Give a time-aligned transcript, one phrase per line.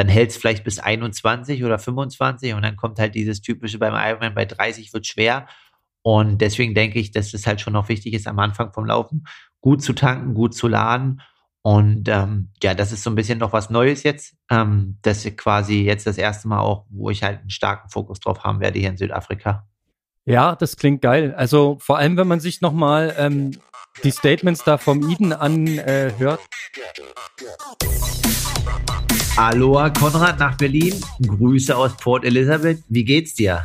[0.00, 3.92] dann hält es vielleicht bis 21 oder 25 und dann kommt halt dieses typische beim
[3.94, 5.46] Ironman bei 30 wird schwer.
[6.00, 9.24] Und deswegen denke ich, dass es halt schon noch wichtig ist, am Anfang vom Laufen
[9.60, 11.20] gut zu tanken, gut zu laden.
[11.60, 14.36] Und ähm, ja, das ist so ein bisschen noch was Neues jetzt.
[14.50, 18.20] Ähm, das ist quasi jetzt das erste Mal auch, wo ich halt einen starken Fokus
[18.20, 19.68] drauf haben werde hier in Südafrika.
[20.24, 21.34] Ja, das klingt geil.
[21.36, 23.50] Also vor allem, wenn man sich nochmal ähm,
[24.02, 26.40] die Statements da vom Eden anhört.
[26.40, 30.94] Äh, Aloha Konrad nach Berlin.
[31.26, 32.82] Grüße aus Port Elizabeth.
[32.88, 33.64] Wie geht's dir?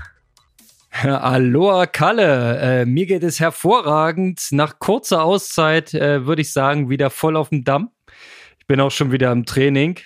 [1.04, 4.48] Aloha Kalle, äh, mir geht es hervorragend.
[4.52, 7.90] Nach kurzer Auszeit äh, würde ich sagen, wieder voll auf dem Damm.
[8.60, 10.00] Ich bin auch schon wieder im Training.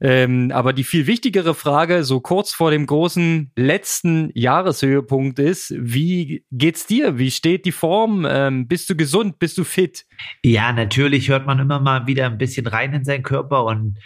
[0.00, 6.44] Ähm, aber die viel wichtigere Frage, so kurz vor dem großen letzten Jahreshöhepunkt ist, wie
[6.50, 7.18] geht's dir?
[7.18, 8.26] Wie steht die Form?
[8.28, 9.38] Ähm, bist du gesund?
[9.38, 10.04] Bist du fit?
[10.42, 13.98] Ja, natürlich hört man immer mal wieder ein bisschen rein in seinen Körper und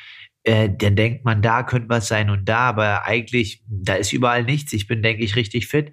[0.48, 4.45] äh, dann denkt man, da könnte was sein und da, aber eigentlich, da ist überall
[4.45, 4.73] nichts.
[4.73, 5.93] Ich bin, denke ich, richtig fit.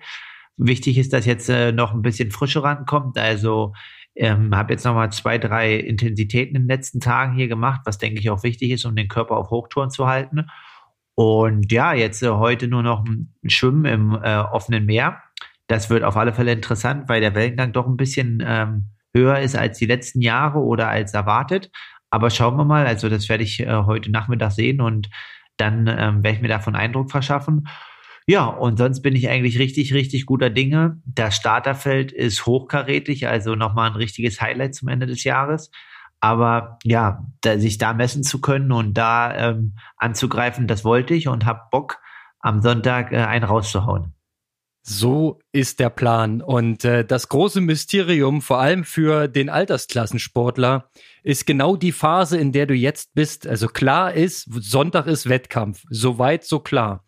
[0.55, 3.17] Wichtig ist, dass jetzt äh, noch ein bisschen Frische rankommt.
[3.17, 3.73] Also
[4.15, 8.21] ähm, habe jetzt nochmal zwei, drei Intensitäten in den letzten Tagen hier gemacht, was denke
[8.21, 10.45] ich auch wichtig ist, um den Körper auf Hochtouren zu halten.
[11.15, 15.21] Und ja, jetzt äh, heute nur noch ein Schwimmen im äh, offenen Meer.
[15.67, 19.57] Das wird auf alle Fälle interessant, weil der Wellengang doch ein bisschen ähm, höher ist
[19.57, 21.71] als die letzten Jahre oder als erwartet.
[22.15, 25.09] Aber schauen wir mal, also das werde ich äh, heute Nachmittag sehen und
[25.57, 27.67] dann ähm, werde ich mir davon Eindruck verschaffen.
[28.25, 31.01] Ja, und sonst bin ich eigentlich richtig, richtig guter Dinge.
[31.03, 35.71] Das Starterfeld ist hochkarätig, also nochmal ein richtiges Highlight zum Ende des Jahres.
[36.21, 41.27] Aber ja, da, sich da messen zu können und da ähm, anzugreifen, das wollte ich
[41.27, 41.99] und habe Bock,
[42.39, 44.14] am Sonntag äh, einen rauszuhauen.
[44.87, 46.43] So ist der Plan.
[46.43, 50.91] Und äh, das große Mysterium, vor allem für den Altersklassensportler,
[51.23, 53.47] ist genau die Phase, in der du jetzt bist.
[53.47, 55.81] Also klar ist, Sonntag ist Wettkampf.
[55.89, 57.03] Soweit, so klar.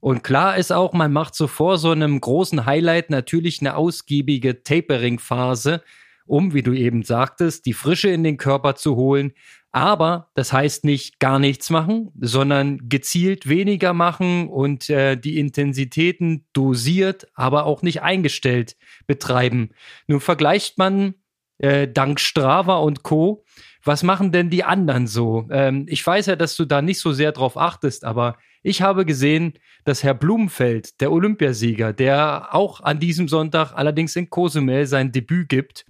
[0.00, 4.62] Und klar ist auch, man macht so vor so einem großen Highlight natürlich eine ausgiebige
[4.62, 5.82] Tapering-Phase,
[6.26, 9.32] um, wie du eben sagtest, die Frische in den Körper zu holen,
[9.74, 16.46] aber das heißt nicht gar nichts machen, sondern gezielt weniger machen und äh, die Intensitäten
[16.52, 18.76] dosiert, aber auch nicht eingestellt
[19.08, 19.70] betreiben.
[20.06, 21.14] Nun vergleicht man
[21.58, 23.44] äh, dank Strava und Co.
[23.82, 25.48] Was machen denn die anderen so?
[25.50, 29.04] Ähm, ich weiß ja, dass du da nicht so sehr drauf achtest, aber ich habe
[29.04, 29.54] gesehen,
[29.84, 35.48] dass Herr Blumenfeld, der Olympiasieger, der auch an diesem Sonntag allerdings in Cozumel sein Debüt
[35.48, 35.84] gibt,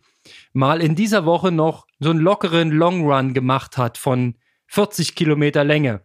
[0.54, 4.36] mal in dieser Woche noch so einen lockeren Long Run gemacht hat von
[4.68, 6.02] 40 Kilometer Länge.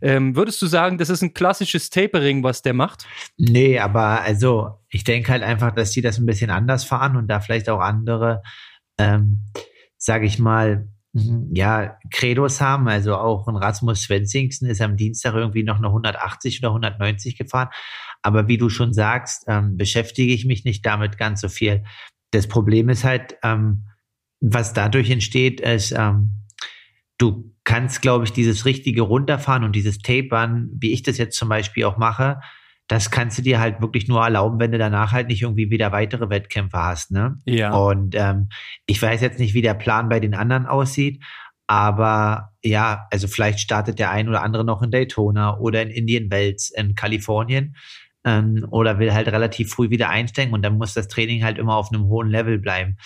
[0.00, 3.06] Ähm, würdest du sagen, das ist ein klassisches Tapering, was der macht?
[3.36, 7.28] Nee, aber also ich denke halt einfach, dass die das ein bisschen anders fahren und
[7.28, 8.42] da vielleicht auch andere,
[8.98, 9.44] ähm,
[9.96, 12.88] sage ich mal, mhm, ja, Credos haben.
[12.88, 17.68] Also auch ein Rasmus Svensingsen ist am Dienstag irgendwie noch eine 180 oder 190 gefahren.
[18.22, 21.84] Aber wie du schon sagst, ähm, beschäftige ich mich nicht damit ganz so viel.
[22.30, 23.88] Das Problem ist halt, ähm,
[24.42, 26.32] was dadurch entsteht, ist, ähm,
[27.16, 31.48] du kannst, glaube ich, dieses richtige Runterfahren und dieses Tapern, wie ich das jetzt zum
[31.48, 32.40] Beispiel auch mache,
[32.88, 35.92] das kannst du dir halt wirklich nur erlauben, wenn du danach halt nicht irgendwie wieder
[35.92, 37.40] weitere Wettkämpfe hast, ne?
[37.46, 37.72] Ja.
[37.72, 38.48] Und ähm,
[38.86, 41.22] ich weiß jetzt nicht, wie der Plan bei den anderen aussieht,
[41.68, 46.30] aber ja, also vielleicht startet der ein oder andere noch in Daytona oder in Indian
[46.30, 47.76] Wells in Kalifornien
[48.24, 51.76] ähm, oder will halt relativ früh wieder einsteigen und dann muss das Training halt immer
[51.76, 52.96] auf einem hohen Level bleiben.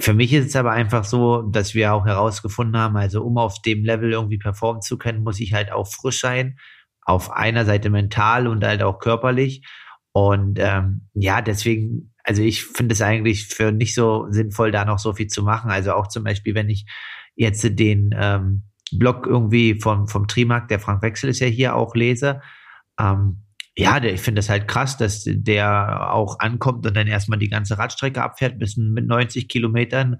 [0.00, 3.60] Für mich ist es aber einfach so, dass wir auch herausgefunden haben, also um auf
[3.62, 6.58] dem Level irgendwie performen zu können, muss ich halt auch frisch sein,
[7.02, 9.66] auf einer Seite mental und halt auch körperlich.
[10.12, 14.98] Und ähm, ja, deswegen, also ich finde es eigentlich für nicht so sinnvoll, da noch
[14.98, 15.70] so viel zu machen.
[15.70, 16.86] Also auch zum Beispiel, wenn ich
[17.34, 21.94] jetzt den ähm, Blog irgendwie vom, vom Trimark, der Frank Wechsel ist ja hier auch
[21.94, 22.40] lese,
[23.00, 23.44] ähm,
[23.78, 27.48] ja, der, ich finde das halt krass, dass der auch ankommt und dann erstmal die
[27.48, 30.16] ganze Radstrecke abfährt, bis mit 90 Kilometern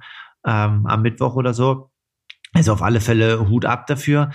[0.47, 1.91] ähm, am Mittwoch oder so.
[2.53, 4.31] Also auf alle Fälle Hut ab dafür.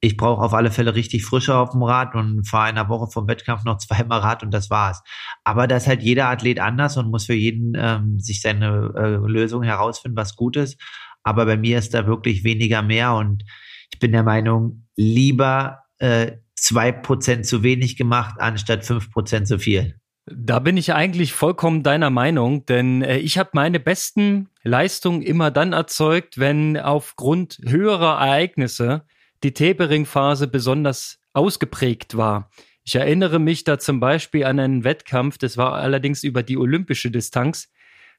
[0.00, 3.10] Ich brauche auf alle Fälle richtig Frische auf dem Rad und fahre in einer Woche
[3.12, 5.02] vom Wettkampf noch zweimal Rad und das war's.
[5.44, 9.30] Aber da ist halt jeder Athlet anders und muss für jeden ähm, sich seine äh,
[9.30, 10.80] Lösung herausfinden, was gut ist.
[11.22, 13.44] Aber bei mir ist da wirklich weniger mehr und
[13.92, 19.58] ich bin der Meinung, lieber äh, zwei Prozent zu wenig gemacht, anstatt fünf Prozent zu
[19.58, 19.96] viel.
[20.26, 25.50] Da bin ich eigentlich vollkommen deiner Meinung, denn äh, ich habe meine besten Leistungen immer
[25.50, 29.02] dann erzeugt, wenn aufgrund höherer Ereignisse
[29.42, 32.50] die Tapering-Phase besonders ausgeprägt war.
[32.84, 37.10] Ich erinnere mich da zum Beispiel an einen Wettkampf, das war allerdings über die olympische
[37.10, 37.72] Distanz.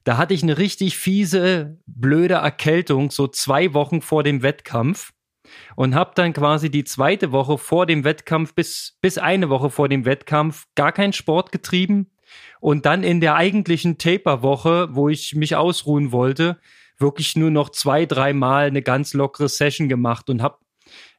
[0.04, 5.12] Da hatte ich eine richtig fiese, blöde Erkältung, so zwei Wochen vor dem Wettkampf.
[5.76, 9.88] Und habe dann quasi die zweite Woche vor dem Wettkampf bis, bis eine Woche vor
[9.88, 12.10] dem Wettkampf gar keinen Sport getrieben.
[12.60, 16.58] Und dann in der eigentlichen Taper-Woche, wo ich mich ausruhen wollte,
[16.98, 20.58] wirklich nur noch zwei, dreimal eine ganz lockere Session gemacht und habe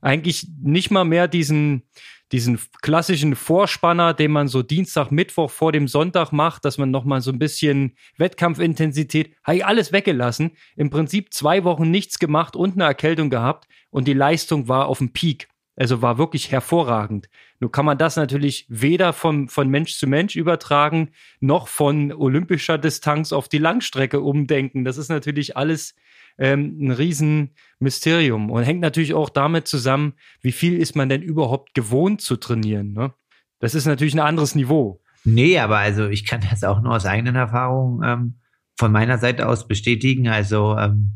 [0.02, 1.84] eigentlich nicht mal mehr diesen,
[2.32, 7.22] diesen klassischen Vorspanner, den man so Dienstag, Mittwoch vor dem Sonntag macht, dass man nochmal
[7.22, 10.52] so ein bisschen Wettkampfintensität, habe ich alles weggelassen.
[10.76, 14.98] Im Prinzip zwei Wochen nichts gemacht und eine Erkältung gehabt und die Leistung war auf
[14.98, 15.48] dem Peak.
[15.78, 17.30] Also war wirklich hervorragend.
[17.60, 21.12] Nur kann man das natürlich weder von, von Mensch zu Mensch übertragen,
[21.42, 24.86] noch von olympischer Distanz auf die Langstrecke umdenken.
[24.86, 25.94] Das ist natürlich alles
[26.38, 31.74] ähm, ein Riesenmysterium und hängt natürlich auch damit zusammen, wie viel ist man denn überhaupt
[31.74, 32.94] gewohnt zu trainieren.
[32.94, 33.14] Ne?
[33.60, 35.02] Das ist natürlich ein anderes Niveau.
[35.24, 38.40] Nee, aber also ich kann das auch nur aus eigenen Erfahrungen ähm,
[38.78, 40.28] von meiner Seite aus bestätigen.
[40.28, 41.14] Also ähm,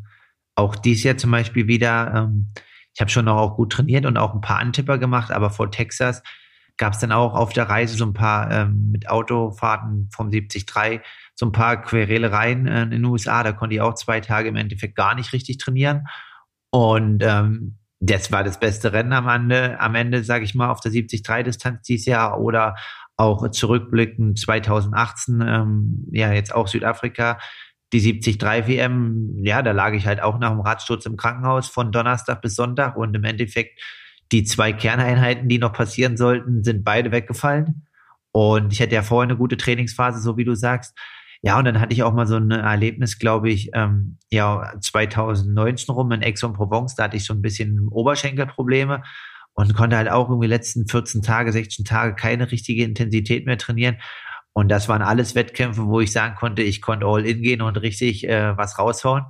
[0.56, 2.52] auch dies Jahr zum Beispiel wieder, ähm,
[2.94, 5.70] ich habe schon noch auch gut trainiert und auch ein paar Antipper gemacht, aber vor
[5.70, 6.24] Texas
[6.78, 10.66] gab es dann auch auf der Reise so ein paar ähm, mit Autofahrten vom 73
[11.40, 13.44] so ein paar Querelereien äh, in den USA.
[13.44, 16.06] Da konnte ich auch zwei Tage im Endeffekt gar nicht richtig trainieren.
[16.70, 20.82] Und ähm, das war das beste Rennen am Ende, am Ende, sage ich mal, auf
[20.82, 22.76] der 73-Distanz dieses Jahr oder
[23.16, 27.40] auch zurückblicken 2018, ähm, ja, jetzt auch Südafrika,
[27.94, 31.94] die 73 WM, ja, da lag ich halt auch nach dem Radsturz im Krankenhaus von
[31.94, 33.80] Donnerstag bis Sonntag und im Endeffekt
[34.34, 37.88] die zwei Kerneinheiten, die noch passieren sollten, sind beide weggefallen.
[38.34, 40.98] Und ich hatte ja vorher eine gute Trainingsphase, so wie du sagst.
[41.42, 45.94] Ja, und dann hatte ich auch mal so ein Erlebnis, glaube ich, ähm, ja, 2019
[45.94, 49.04] rum in Aix-en-Provence, da hatte ich so ein bisschen Oberschenkelprobleme
[49.54, 53.98] und konnte halt auch irgendwie letzten 14 Tage, 16 Tage keine richtige Intensität mehr trainieren.
[54.54, 57.78] Und das waren alles Wettkämpfe, wo ich sagen konnte, ich konnte all in gehen und
[57.78, 59.24] richtig äh, was raushauen,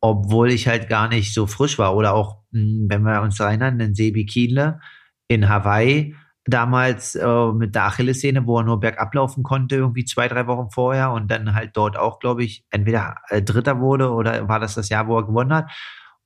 [0.00, 1.96] obwohl ich halt gar nicht so frisch war.
[1.96, 4.80] Oder auch, mh, hm, wenn wir uns erinnern, den Sebi Kienle
[5.28, 6.14] in Hawaii,
[6.48, 10.70] damals äh, mit der Achillessehne, wo er nur bergab laufen konnte, irgendwie zwei, drei Wochen
[10.70, 14.74] vorher und dann halt dort auch, glaube ich, entweder äh, Dritter wurde oder war das
[14.74, 15.70] das Jahr, wo er gewonnen hat.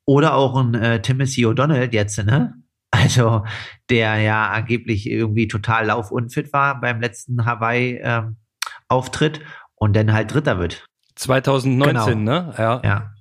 [0.04, 2.54] Oder auch ein äh, Timothy O'Donnell jetzt, ne?
[2.94, 3.46] Also
[3.88, 9.44] der ja angeblich irgendwie total laufunfit war beim letzten Hawaii-Auftritt ähm,
[9.76, 10.84] und dann halt Dritter wird.
[11.14, 12.42] 2019, genau.
[12.42, 12.54] ne?
[12.58, 12.82] Ja.
[12.84, 13.12] ja.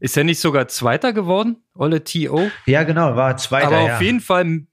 [0.00, 2.50] Ist er nicht sogar Zweiter geworden, Olle T.O.?
[2.64, 3.66] Ja, genau, war Zweiter.
[3.66, 3.96] Aber ja.
[3.96, 4.66] auf jeden Fall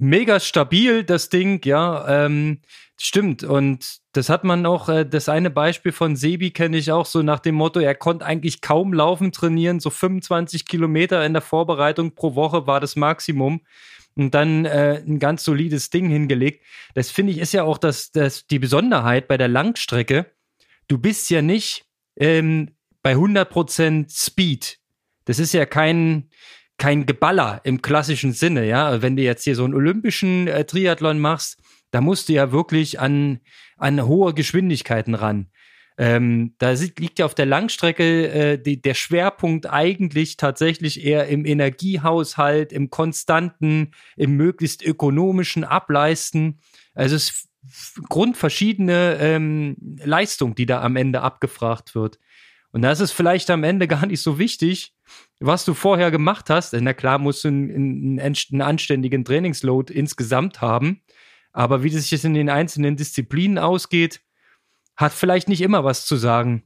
[0.00, 2.24] mega stabil, das Ding, ja.
[2.26, 2.60] Ähm,
[2.98, 3.44] stimmt.
[3.44, 7.22] Und das hat man auch, äh, das eine Beispiel von Sebi kenne ich auch so
[7.22, 12.14] nach dem Motto, er konnte eigentlich kaum laufen trainieren, so 25 Kilometer in der Vorbereitung
[12.14, 13.60] pro Woche war das Maximum.
[14.16, 16.64] Und dann äh, ein ganz solides Ding hingelegt.
[16.94, 20.26] Das finde ich ist ja auch das, das, die Besonderheit bei der Langstrecke.
[20.88, 21.86] Du bist ja nicht
[22.16, 24.78] ähm, bei 100% Speed.
[25.26, 26.28] Das ist ja kein,
[26.80, 29.02] kein Geballer im klassischen Sinne, ja.
[29.02, 31.58] Wenn du jetzt hier so einen olympischen äh, Triathlon machst,
[31.90, 33.40] da musst du ja wirklich an,
[33.76, 35.50] an hohe Geschwindigkeiten ran.
[35.98, 41.44] Ähm, da liegt ja auf der Langstrecke äh, die, der Schwerpunkt eigentlich tatsächlich eher im
[41.44, 46.60] Energiehaushalt, im konstanten, im möglichst ökonomischen Ableisten.
[46.94, 47.48] Also es ist
[48.08, 52.18] grundverschiedene ähm, Leistung, die da am Ende abgefragt wird.
[52.72, 54.94] Und da ist vielleicht am Ende gar nicht so wichtig,
[55.40, 56.74] was du vorher gemacht hast.
[56.74, 61.02] Na klar, musst du einen, einen anständigen Trainingsload insgesamt haben.
[61.52, 64.20] Aber wie das sich in den einzelnen Disziplinen ausgeht,
[64.96, 66.64] hat vielleicht nicht immer was zu sagen.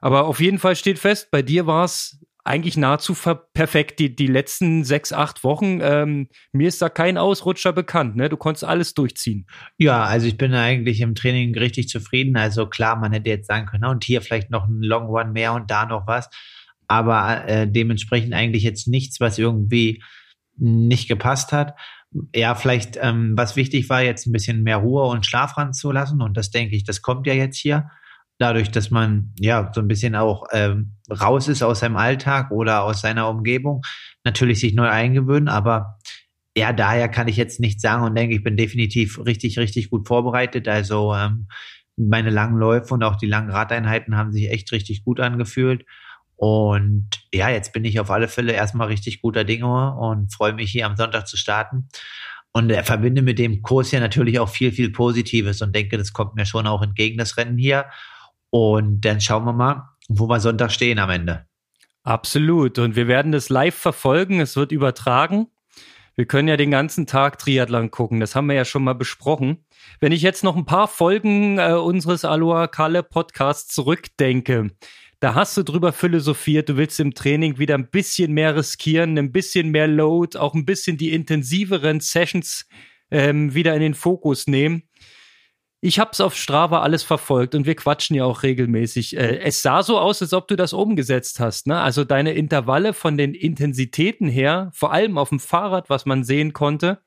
[0.00, 3.14] Aber auf jeden Fall steht fest, bei dir war es eigentlich nahezu
[3.54, 3.98] perfekt.
[3.98, 8.16] Die, die letzten sechs, acht Wochen, ähm, mir ist da kein Ausrutscher bekannt.
[8.16, 8.28] Ne?
[8.28, 9.46] Du konntest alles durchziehen.
[9.78, 12.36] Ja, also ich bin eigentlich im Training richtig zufrieden.
[12.36, 15.54] Also klar, man hätte jetzt sagen können, und hier vielleicht noch ein Long One mehr
[15.54, 16.28] und da noch was.
[16.88, 20.02] Aber äh, dementsprechend eigentlich jetzt nichts, was irgendwie
[20.56, 21.74] nicht gepasst hat.
[22.34, 26.22] Ja, vielleicht, ähm, was wichtig war, jetzt ein bisschen mehr Ruhe und Schlaf ranzulassen.
[26.22, 27.90] Und das denke ich, das kommt ja jetzt hier
[28.38, 32.84] dadurch, dass man ja so ein bisschen auch ähm, raus ist aus seinem Alltag oder
[32.84, 33.82] aus seiner Umgebung,
[34.24, 35.98] natürlich sich neu eingewöhnen, aber
[36.56, 40.08] ja, daher kann ich jetzt nicht sagen und denke, ich bin definitiv richtig, richtig gut
[40.08, 40.68] vorbereitet.
[40.68, 41.48] Also ähm,
[41.96, 45.84] meine langen Läufe und auch die langen Radeinheiten haben sich echt richtig gut angefühlt.
[46.36, 50.70] Und ja, jetzt bin ich auf alle Fälle erstmal richtig guter Dinge und freue mich
[50.70, 51.88] hier am Sonntag zu starten.
[52.52, 56.12] Und er verbinde mit dem Kurs ja natürlich auch viel, viel Positives und denke, das
[56.12, 57.86] kommt mir schon auch entgegen, das Rennen hier.
[58.50, 61.46] Und dann schauen wir mal, wo wir Sonntag stehen am Ende.
[62.02, 62.78] Absolut.
[62.78, 64.40] Und wir werden das live verfolgen.
[64.40, 65.48] Es wird übertragen.
[66.14, 68.20] Wir können ja den ganzen Tag Triathlon gucken.
[68.20, 69.66] Das haben wir ja schon mal besprochen.
[70.00, 74.70] Wenn ich jetzt noch ein paar Folgen äh, unseres Aloha Kalle Podcasts zurückdenke,
[75.20, 79.32] da hast du drüber philosophiert, du willst im Training wieder ein bisschen mehr riskieren, ein
[79.32, 82.66] bisschen mehr Load, auch ein bisschen die intensiveren Sessions
[83.10, 84.82] ähm, wieder in den Fokus nehmen.
[85.80, 89.16] Ich habe es auf Strava alles verfolgt und wir quatschen ja auch regelmäßig.
[89.16, 91.66] Äh, es sah so aus, als ob du das umgesetzt hast.
[91.66, 91.78] Ne?
[91.78, 96.52] Also deine Intervalle von den Intensitäten her, vor allem auf dem Fahrrad, was man sehen
[96.52, 97.00] konnte,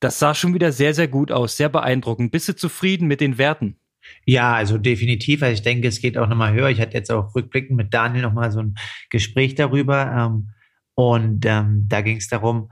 [0.00, 2.32] das sah schon wieder sehr, sehr gut aus, sehr beeindruckend.
[2.32, 3.78] Bist du zufrieden mit den Werten?
[4.24, 5.42] Ja, also definitiv.
[5.42, 6.70] Also ich denke, es geht auch nochmal höher.
[6.70, 8.74] Ich hatte jetzt auch rückblickend mit Daniel nochmal so ein
[9.10, 10.10] Gespräch darüber.
[10.10, 10.50] Ähm,
[10.94, 12.70] und ähm, da ging es darum,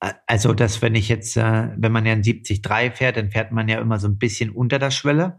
[0.00, 3.52] äh, also dass wenn ich jetzt, äh, wenn man ja ein 70-3 fährt, dann fährt
[3.52, 5.38] man ja immer so ein bisschen unter der Schwelle.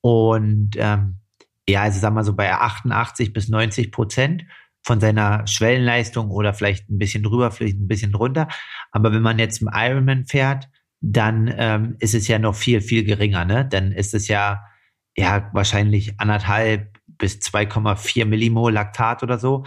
[0.00, 1.20] Und ähm,
[1.68, 4.44] ja, also sagen wir so bei 88 bis 90 Prozent
[4.82, 8.48] von seiner Schwellenleistung oder vielleicht ein bisschen drüber, vielleicht ein bisschen drunter.
[8.90, 10.68] Aber wenn man jetzt im Ironman fährt,
[11.00, 13.44] dann ähm, ist es ja noch viel, viel geringer.
[13.44, 13.66] Ne?
[13.68, 14.62] Dann ist es ja,
[15.18, 19.64] ja wahrscheinlich anderthalb bis 2,4 Millimol Laktat oder so.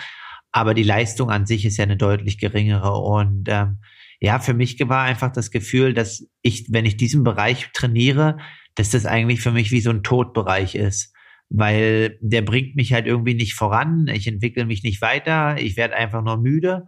[0.51, 2.93] Aber die Leistung an sich ist ja eine deutlich geringere.
[2.93, 3.79] Und ähm,
[4.19, 8.37] ja, für mich war einfach das Gefühl, dass ich, wenn ich diesen Bereich trainiere,
[8.75, 11.13] dass das eigentlich für mich wie so ein Todbereich ist.
[11.49, 15.95] Weil der bringt mich halt irgendwie nicht voran, ich entwickle mich nicht weiter, ich werde
[15.95, 16.87] einfach nur müde.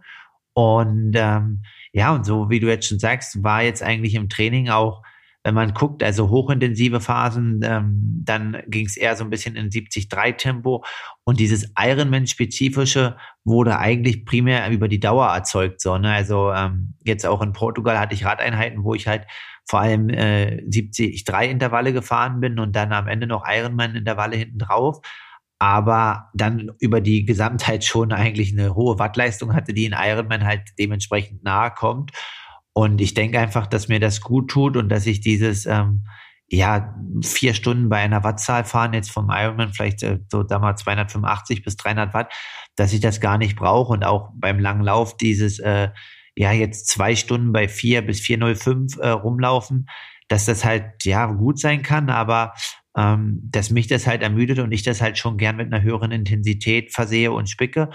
[0.54, 4.70] Und ähm, ja, und so wie du jetzt schon sagst, war jetzt eigentlich im Training
[4.70, 5.02] auch,
[5.44, 9.68] wenn man guckt, also hochintensive Phasen, ähm, dann ging es eher so ein bisschen in
[9.68, 10.84] 70-3-Tempo.
[11.24, 15.82] Und dieses Ironman-spezifische wurde eigentlich primär über die Dauer erzeugt.
[15.82, 16.12] So, ne?
[16.12, 19.26] Also ähm, jetzt auch in Portugal hatte ich Radeinheiten, wo ich halt
[19.68, 25.00] vor allem äh, 70-3-Intervalle gefahren bin und dann am Ende noch Ironman-Intervalle hinten drauf
[25.60, 30.62] aber dann über die Gesamtheit schon eigentlich eine hohe Wattleistung hatte, die in Ironman halt
[30.78, 32.10] dementsprechend nahe kommt.
[32.74, 36.04] Und ich denke einfach, dass mir das gut tut und dass ich dieses, ähm,
[36.50, 40.76] ja, vier Stunden bei einer Wattzahl fahren, jetzt vom Ironman vielleicht äh, so da mal
[40.76, 42.32] 285 bis 300 Watt,
[42.76, 45.88] dass ich das gar nicht brauche und auch beim langen Lauf dieses, äh,
[46.36, 49.88] ja, jetzt zwei Stunden bei vier bis 405 äh, rumlaufen,
[50.28, 52.54] dass das halt, ja, gut sein kann, aber
[52.96, 56.12] ähm, dass mich das halt ermüdet und ich das halt schon gern mit einer höheren
[56.12, 57.90] Intensität versehe und spicke.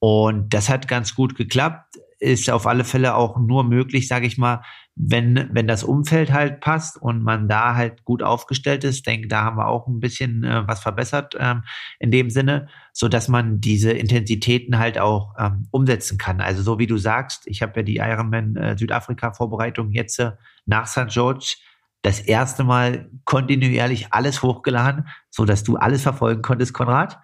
[0.00, 1.96] Und das hat ganz gut geklappt.
[2.20, 4.62] Ist auf alle Fälle auch nur möglich, sage ich mal,
[4.96, 9.06] wenn, wenn das Umfeld halt passt und man da halt gut aufgestellt ist.
[9.06, 11.62] denke, da haben wir auch ein bisschen äh, was verbessert ähm,
[12.00, 16.40] in dem Sinne, so dass man diese Intensitäten halt auch ähm, umsetzen kann.
[16.40, 20.32] Also so wie du sagst, ich habe ja die Ironman äh, Südafrika Vorbereitung jetzt äh,
[20.66, 21.08] nach St.
[21.08, 21.56] George
[22.02, 27.18] das erste Mal kontinuierlich alles hochgeladen, so dass du alles verfolgen konntest, Konrad.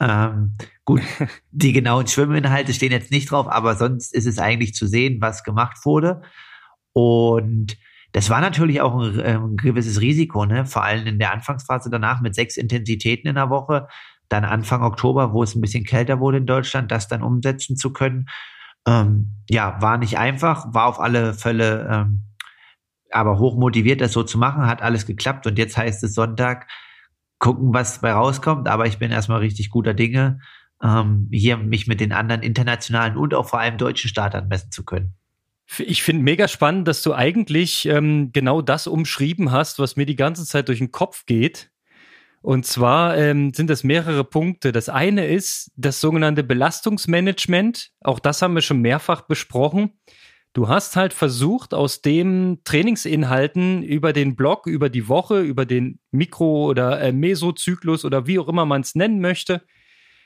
[0.00, 1.02] Ähm, gut,
[1.50, 5.44] die genauen Schwimminhalte stehen jetzt nicht drauf, aber sonst ist es eigentlich zu sehen, was
[5.44, 6.22] gemacht wurde.
[6.92, 7.76] Und
[8.12, 10.66] das war natürlich auch ein, äh, ein gewisses Risiko, ne?
[10.66, 13.88] vor allem in der Anfangsphase danach mit sechs Intensitäten in der Woche,
[14.28, 17.92] dann Anfang Oktober, wo es ein bisschen kälter wurde in Deutschland, das dann umsetzen zu
[17.92, 18.26] können.
[18.86, 22.28] Ähm, ja, war nicht einfach, war auf alle Fälle ähm,
[23.10, 26.68] aber hoch motiviert, das so zu machen, hat alles geklappt und jetzt heißt es Sonntag,
[27.38, 30.40] gucken, was bei rauskommt, aber ich bin erstmal richtig guter Dinge,
[30.82, 34.84] ähm, hier mich mit den anderen internationalen und auch vor allem deutschen Startern messen zu
[34.84, 35.14] können.
[35.78, 40.16] Ich finde mega spannend, dass du eigentlich ähm, genau das umschrieben hast, was mir die
[40.16, 41.70] ganze Zeit durch den Kopf geht.
[42.40, 44.72] Und zwar ähm, sind das mehrere Punkte.
[44.72, 47.90] Das eine ist das sogenannte Belastungsmanagement.
[48.00, 49.98] Auch das haben wir schon mehrfach besprochen.
[50.58, 56.00] Du hast halt versucht, aus den Trainingsinhalten über den Blog, über die Woche, über den
[56.10, 59.62] Mikro- oder äh, Mesozyklus oder wie auch immer man es nennen möchte,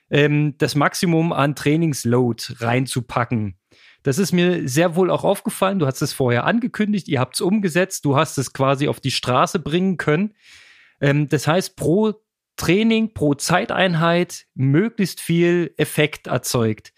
[0.08, 3.58] ähm, das Maximum an Trainingsload reinzupacken.
[4.04, 5.78] Das ist mir sehr wohl auch aufgefallen.
[5.78, 9.10] Du hast es vorher angekündigt, ihr habt es umgesetzt, du hast es quasi auf die
[9.10, 10.32] Straße bringen können.
[11.02, 12.14] Ähm, das heißt, pro
[12.56, 16.91] Training, pro Zeiteinheit möglichst viel Effekt erzeugt.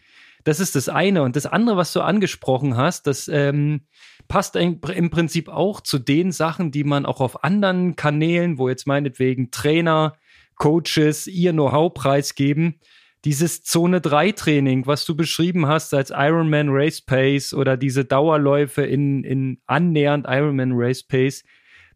[0.44, 1.22] Das ist das eine.
[1.22, 3.86] Und das andere, was du angesprochen hast, das ähm,
[4.28, 8.86] passt im Prinzip auch zu den Sachen, die man auch auf anderen Kanälen, wo jetzt
[8.86, 10.14] meinetwegen Trainer,
[10.56, 12.78] Coaches ihr Know-how preisgeben,
[13.24, 18.82] dieses Zone 3 Training, was du beschrieben hast als Ironman Race Pace oder diese Dauerläufe
[18.82, 21.42] in, in annähernd Ironman Race Pace,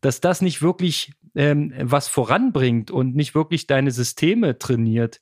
[0.01, 5.21] dass das nicht wirklich ähm, was voranbringt und nicht wirklich deine Systeme trainiert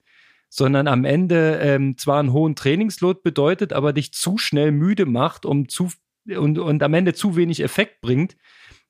[0.57, 5.45] sondern am Ende ähm, zwar einen hohen Trainingsload bedeutet, aber dich zu schnell müde macht,
[5.45, 5.91] um zu
[6.35, 8.37] und, und am Ende zu wenig Effekt bringt.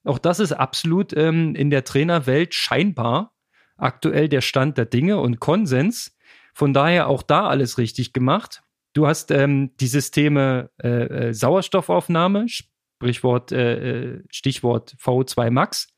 [0.04, 3.35] Auch das ist absolut ähm, in der Trainerwelt scheinbar
[3.76, 6.16] aktuell der Stand der Dinge und Konsens.
[6.54, 8.62] Von daher auch da alles richtig gemacht.
[8.92, 15.88] Du hast ähm, die Systeme äh, äh, Sauerstoffaufnahme, Sprichwort, äh, äh Stichwort VO2 Max,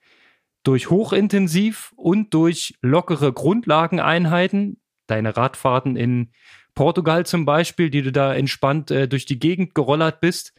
[0.65, 6.31] durch hochintensiv und durch lockere Grundlageneinheiten deine Radfahrten in
[6.75, 10.55] Portugal zum Beispiel, die du da entspannt äh, durch die Gegend gerollert bist.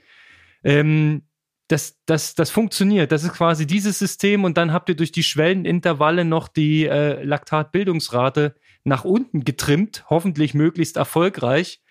[0.64, 1.24] Ähm,
[1.70, 3.12] das, das, das funktioniert.
[3.12, 7.24] Das ist quasi dieses System und dann habt ihr durch die Schwellenintervalle noch die äh,
[7.24, 11.82] Laktatbildungsrate nach unten getrimmt, hoffentlich möglichst erfolgreich,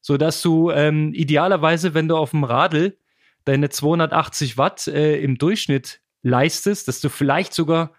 [0.00, 2.96] sodass du ähm, idealerweise, wenn du auf dem Radl
[3.44, 7.92] deine 280 Watt äh, im Durchschnitt leistest, dass du vielleicht sogar,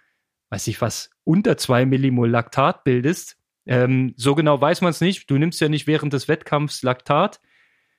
[0.49, 3.36] weiß ich was, unter zwei Millimol Laktat bildest.
[3.67, 5.29] Ähm, so genau weiß man es nicht.
[5.29, 7.41] Du nimmst ja nicht während des Wettkampfs Laktat.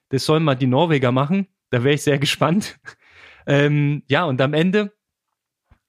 [0.08, 1.46] Das sollen mal die Norweger machen.
[1.70, 2.80] Da wäre ich sehr gespannt.
[3.46, 4.94] ähm, ja, und am Ende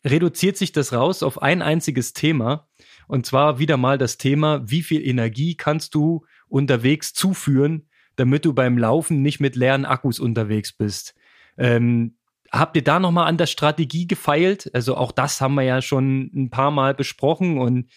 [0.06, 2.68] reduziert sich das raus auf ein einziges Thema.
[3.08, 8.54] Und zwar wieder mal das Thema, wie viel Energie kannst du unterwegs zuführen, damit du
[8.54, 11.16] beim Laufen nicht mit leeren Akkus unterwegs bist.
[11.58, 12.18] Ähm,
[12.52, 14.70] habt ihr da nochmal an der Strategie gefeilt?
[14.74, 17.90] Also auch das haben wir ja schon ein paar Mal besprochen und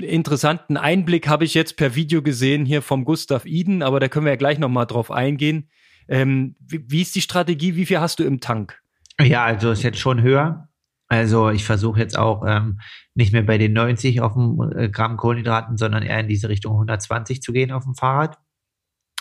[0.00, 4.24] interessanten Einblick habe ich jetzt per Video gesehen hier vom Gustav Iden, aber da können
[4.24, 5.68] wir ja gleich nochmal drauf eingehen.
[6.08, 7.76] Ähm, wie, wie, ist die Strategie?
[7.76, 8.80] Wie viel hast du im Tank?
[9.20, 10.68] Ja, also ist jetzt schon höher.
[11.08, 12.80] Also ich versuche jetzt auch ähm,
[13.14, 16.72] nicht mehr bei den 90 auf dem äh, Gramm Kohlenhydraten, sondern eher in diese Richtung
[16.72, 18.38] 120 zu gehen auf dem Fahrrad.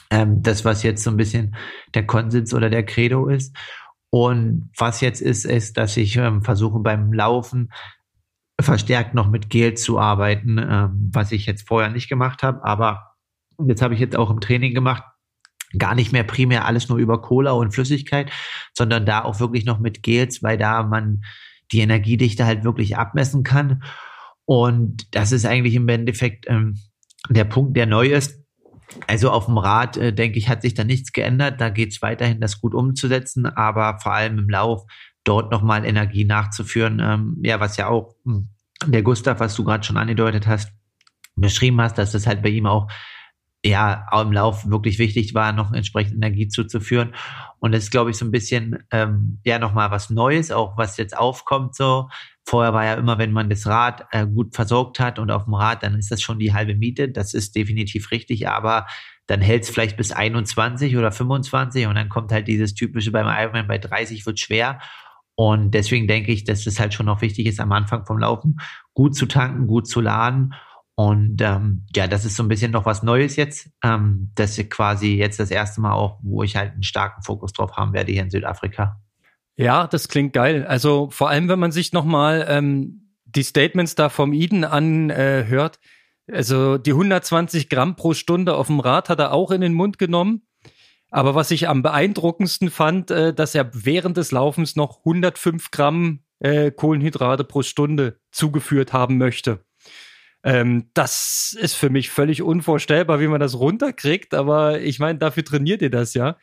[0.09, 1.55] Ähm, das, was jetzt so ein bisschen
[1.93, 3.55] der Konsens oder der Credo ist.
[4.09, 7.71] Und was jetzt ist, ist, dass ich ähm, versuche beim Laufen
[8.63, 12.63] verstärkt noch mit Gel zu arbeiten, ähm, was ich jetzt vorher nicht gemacht habe.
[12.63, 13.15] Aber
[13.67, 15.03] jetzt habe ich jetzt auch im Training gemacht,
[15.77, 18.31] gar nicht mehr primär alles nur über Cola und Flüssigkeit,
[18.73, 21.23] sondern da auch wirklich noch mit Gels, weil da man
[21.71, 23.83] die Energiedichte halt wirklich abmessen kann.
[24.45, 26.77] Und das ist eigentlich im Endeffekt ähm,
[27.29, 28.41] der Punkt, der neu ist.
[29.07, 31.61] Also auf dem Rad, äh, denke ich, hat sich da nichts geändert.
[31.61, 34.83] Da geht es weiterhin, das gut umzusetzen, aber vor allem im Lauf
[35.23, 36.99] dort nochmal Energie nachzuführen.
[37.03, 38.49] Ähm, ja, was ja auch hm,
[38.85, 40.71] der Gustav, was du gerade schon angedeutet hast,
[41.35, 42.89] beschrieben hast, dass das halt bei ihm auch
[43.63, 47.13] ja im Lauf wirklich wichtig war, noch entsprechend Energie zuzuführen.
[47.59, 50.97] Und das ist, glaube ich, so ein bisschen ähm, ja nochmal was Neues, auch was
[50.97, 52.09] jetzt aufkommt so.
[52.43, 55.53] Vorher war ja immer, wenn man das Rad äh, gut versorgt hat und auf dem
[55.53, 57.09] Rad, dann ist das schon die halbe Miete.
[57.09, 58.87] Das ist definitiv richtig, aber
[59.27, 63.27] dann hält es vielleicht bis 21 oder 25 und dann kommt halt dieses typische beim
[63.27, 64.79] Ironman bei 30 wird schwer.
[65.35, 68.59] Und deswegen denke ich, dass es halt schon noch wichtig ist, am Anfang vom Laufen
[68.93, 70.53] gut zu tanken, gut zu laden
[70.95, 73.71] und ähm, ja, das ist so ein bisschen noch was Neues jetzt.
[73.83, 77.53] Ähm, das ist quasi jetzt das erste Mal auch, wo ich halt einen starken Fokus
[77.53, 79.01] drauf haben werde hier in Südafrika.
[79.55, 80.63] Ja, das klingt geil.
[80.65, 85.79] Also vor allem, wenn man sich nochmal ähm, die Statements da vom Eden anhört.
[86.27, 89.73] Äh, also die 120 Gramm pro Stunde auf dem Rad hat er auch in den
[89.73, 90.43] Mund genommen.
[91.11, 96.21] Aber was ich am beeindruckendsten fand, äh, dass er während des Laufens noch 105 Gramm
[96.39, 99.63] äh, Kohlenhydrate pro Stunde zugeführt haben möchte.
[100.43, 105.45] Ähm, das ist für mich völlig unvorstellbar, wie man das runterkriegt, aber ich meine, dafür
[105.45, 106.37] trainiert ihr das ja.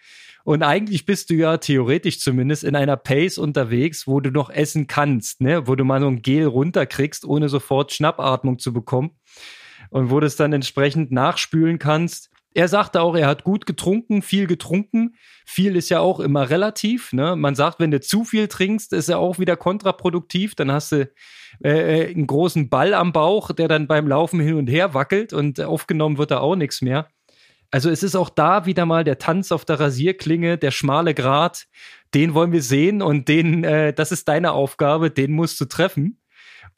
[0.44, 4.86] Und eigentlich bist du ja theoretisch zumindest in einer Pace unterwegs, wo du noch essen
[4.86, 5.66] kannst, ne?
[5.66, 9.10] wo du mal so ein Gel runterkriegst, ohne sofort Schnappatmung zu bekommen.
[9.90, 12.30] Und wo du es dann entsprechend nachspülen kannst.
[12.54, 15.14] Er sagte auch, er hat gut getrunken, viel getrunken.
[15.46, 17.12] Viel ist ja auch immer relativ.
[17.12, 17.36] Ne?
[17.36, 20.54] Man sagt, wenn du zu viel trinkst, ist er auch wieder kontraproduktiv.
[20.54, 21.10] Dann hast du
[21.62, 25.32] äh, äh, einen großen Ball am Bauch, der dann beim Laufen hin und her wackelt
[25.32, 27.08] und aufgenommen wird da auch nichts mehr.
[27.70, 31.66] Also es ist auch da wieder mal der Tanz auf der Rasierklinge, der schmale Grat.
[32.14, 36.20] Den wollen wir sehen und den, äh, das ist deine Aufgabe, den musst du treffen.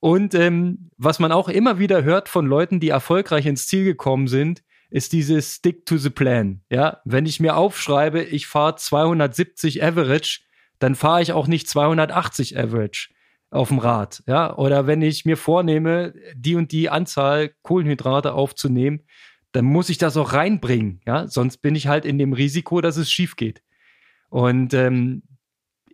[0.00, 4.26] Und ähm, was man auch immer wieder hört von Leuten, die erfolgreich ins Ziel gekommen
[4.26, 6.62] sind, ist dieses Stick to the Plan.
[6.70, 10.40] Ja, wenn ich mir aufschreibe, ich fahre 270 Average,
[10.79, 13.11] dann fahre ich auch nicht 280 Average
[13.50, 14.22] auf dem Rad.
[14.26, 19.05] Ja, oder wenn ich mir vornehme, die und die Anzahl Kohlenhydrate aufzunehmen,
[19.53, 21.00] dann muss ich das auch reinbringen.
[21.07, 23.62] Ja, sonst bin ich halt in dem Risiko, dass es schief geht.
[24.29, 25.22] Und ähm,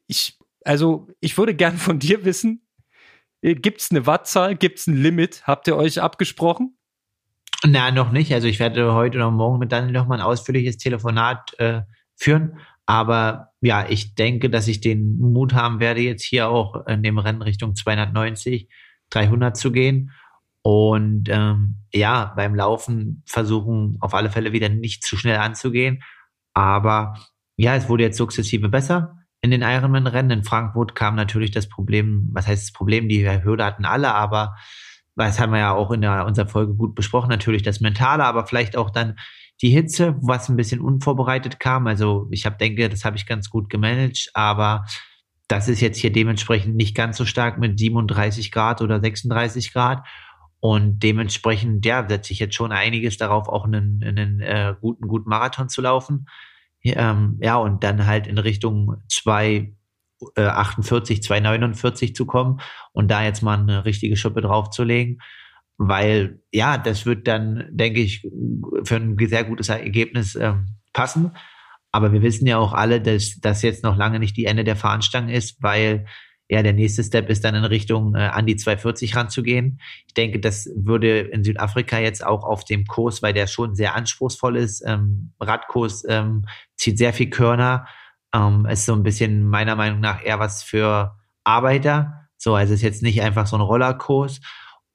[0.06, 2.66] ich, also ich würde gern von dir wissen,
[3.40, 5.42] äh, gibt es eine Wattzahl, gibt es ein Limit?
[5.46, 6.75] Habt ihr euch abgesprochen?
[7.64, 8.32] Na, noch nicht.
[8.32, 11.82] Also ich werde heute oder morgen mit Daniel noch mal ein ausführliches Telefonat äh,
[12.14, 12.58] führen.
[12.84, 17.18] Aber ja, ich denke, dass ich den Mut haben werde, jetzt hier auch in dem
[17.18, 18.68] Rennen Richtung 290,
[19.10, 20.12] 300 zu gehen.
[20.62, 26.02] Und ähm, ja, beim Laufen versuchen auf alle Fälle wieder nicht zu schnell anzugehen.
[26.54, 27.14] Aber
[27.56, 30.38] ja, es wurde jetzt sukzessive besser in den Ironman-Rennen.
[30.38, 34.56] In Frankfurt kam natürlich das Problem, was heißt das Problem, die Hürde hatten alle, aber
[35.16, 38.46] das haben wir ja auch in der, unserer Folge gut besprochen, natürlich das Mentale, aber
[38.46, 39.16] vielleicht auch dann
[39.62, 41.86] die Hitze, was ein bisschen unvorbereitet kam.
[41.86, 44.84] Also ich habe denke, das habe ich ganz gut gemanagt, aber
[45.48, 50.06] das ist jetzt hier dementsprechend nicht ganz so stark mit 37 Grad oder 36 Grad.
[50.58, 55.28] Und dementsprechend, ja, setze ich jetzt schon einiges darauf, auch einen, einen äh, guten, guten
[55.28, 56.26] Marathon zu laufen.
[56.82, 58.96] Ähm, ja, und dann halt in Richtung
[60.18, 62.60] 248, 249 äh, zu kommen
[62.92, 65.20] und da jetzt mal eine richtige Schuppe draufzulegen.
[65.78, 68.26] Weil, ja, das wird dann, denke ich,
[68.84, 71.32] für ein sehr gutes Ergebnis ähm, passen.
[71.92, 74.76] Aber wir wissen ja auch alle, dass das jetzt noch lange nicht die Ende der
[74.76, 76.06] Fahnenstange ist, weil
[76.48, 79.80] ja, der nächste Step ist dann in Richtung äh, an die 240 ranzugehen.
[80.06, 83.96] Ich denke, das würde in Südafrika jetzt auch auf dem Kurs, weil der schon sehr
[83.96, 86.44] anspruchsvoll ist, ähm, Radkurs ähm,
[86.76, 87.86] zieht sehr viel Körner,
[88.36, 92.28] ähm, ist so ein bisschen meiner Meinung nach eher was für Arbeiter.
[92.36, 94.40] So, also ist jetzt nicht einfach so ein Rollerkurs.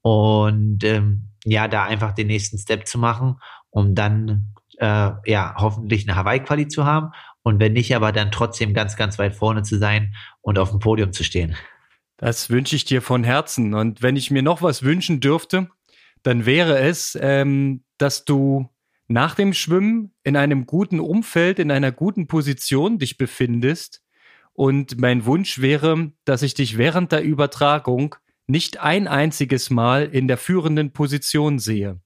[0.01, 3.38] Und ähm, ja, da einfach den nächsten Step zu machen,
[3.69, 7.12] um dann äh, ja hoffentlich eine Hawaii-Quali zu haben
[7.43, 10.80] und wenn nicht, aber dann trotzdem ganz, ganz weit vorne zu sein und auf dem
[10.80, 11.56] Podium zu stehen.
[12.17, 13.73] Das wünsche ich dir von Herzen.
[13.73, 15.69] Und wenn ich mir noch was wünschen dürfte,
[16.21, 18.69] dann wäre es, ähm, dass du
[19.12, 24.02] nach dem Schwimmen in einem guten Umfeld, in einer guten Position dich befindest.
[24.54, 28.15] Und mein Wunsch wäre, dass ich dich während der Übertragung
[28.47, 32.00] nicht ein einziges Mal in der führenden Position sehe.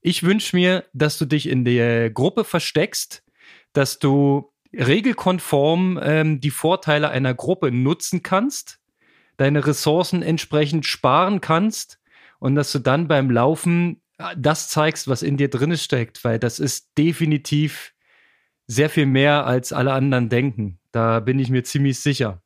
[0.00, 3.24] Ich wünsche mir, dass du dich in der Gruppe versteckst,
[3.72, 8.80] dass du regelkonform ähm, die Vorteile einer Gruppe nutzen kannst,
[9.36, 12.00] deine Ressourcen entsprechend sparen kannst
[12.38, 14.02] und dass du dann beim Laufen
[14.36, 17.92] das zeigst, was in dir drin steckt, weil das ist definitiv
[18.66, 20.78] sehr viel mehr als alle anderen denken.
[20.92, 22.42] Da bin ich mir ziemlich sicher.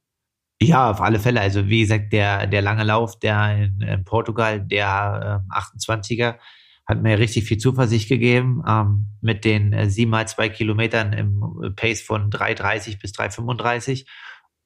[0.60, 1.40] Ja, auf alle Fälle.
[1.40, 6.38] Also wie gesagt, der, der lange Lauf, der in, in Portugal, der äh, 28er,
[6.86, 11.74] hat mir richtig viel Zuversicht gegeben ähm, mit den äh, sieben mal zwei Kilometern im
[11.76, 14.06] Pace von 3,30 bis 3,35.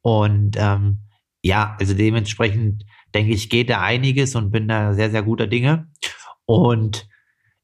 [0.00, 1.00] Und ähm,
[1.42, 2.84] ja, also dementsprechend
[3.14, 5.88] denke ich, geht da einiges und bin da sehr, sehr guter Dinge.
[6.52, 7.08] Und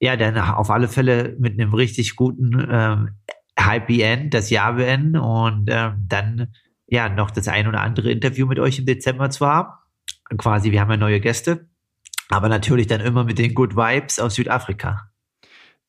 [0.00, 3.10] ja, dann auf alle Fälle mit einem richtig guten ähm,
[3.56, 6.52] Happy End, das Jahr beenden und ähm, dann
[6.86, 9.84] ja noch das ein oder andere Interview mit euch im Dezember zwar.
[10.36, 11.68] Quasi, wir haben ja neue Gäste
[12.28, 15.10] aber natürlich dann immer mit den Good Vibes aus Südafrika.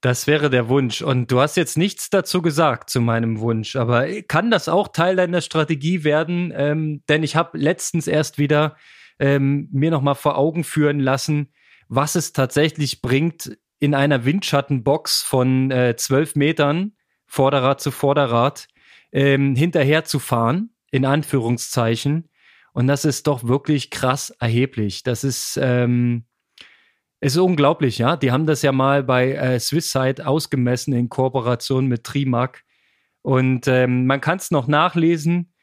[0.01, 1.01] Das wäre der Wunsch.
[1.01, 3.75] Und du hast jetzt nichts dazu gesagt zu meinem Wunsch.
[3.75, 6.53] Aber kann das auch Teil deiner Strategie werden?
[6.55, 8.77] Ähm, denn ich habe letztens erst wieder
[9.19, 11.51] ähm, mir nochmal vor Augen führen lassen,
[11.89, 16.93] was es tatsächlich bringt, in einer Windschattenbox von äh, zwölf äh, Metern
[17.25, 18.67] Vorderrad zu Vorderrad
[19.12, 22.30] ähm, hinterher zu fahren, in Anführungszeichen.
[22.73, 25.04] Und das ist doch wirklich krass erheblich.
[25.04, 26.25] Das ist, ähm,
[27.19, 28.15] ist unglaublich, ja.
[28.15, 32.63] Die haben das ja mal bei äh, Swisside ausgemessen in Kooperation mit Trimac.
[33.21, 35.54] Und ähm, man kann es noch nachlesen.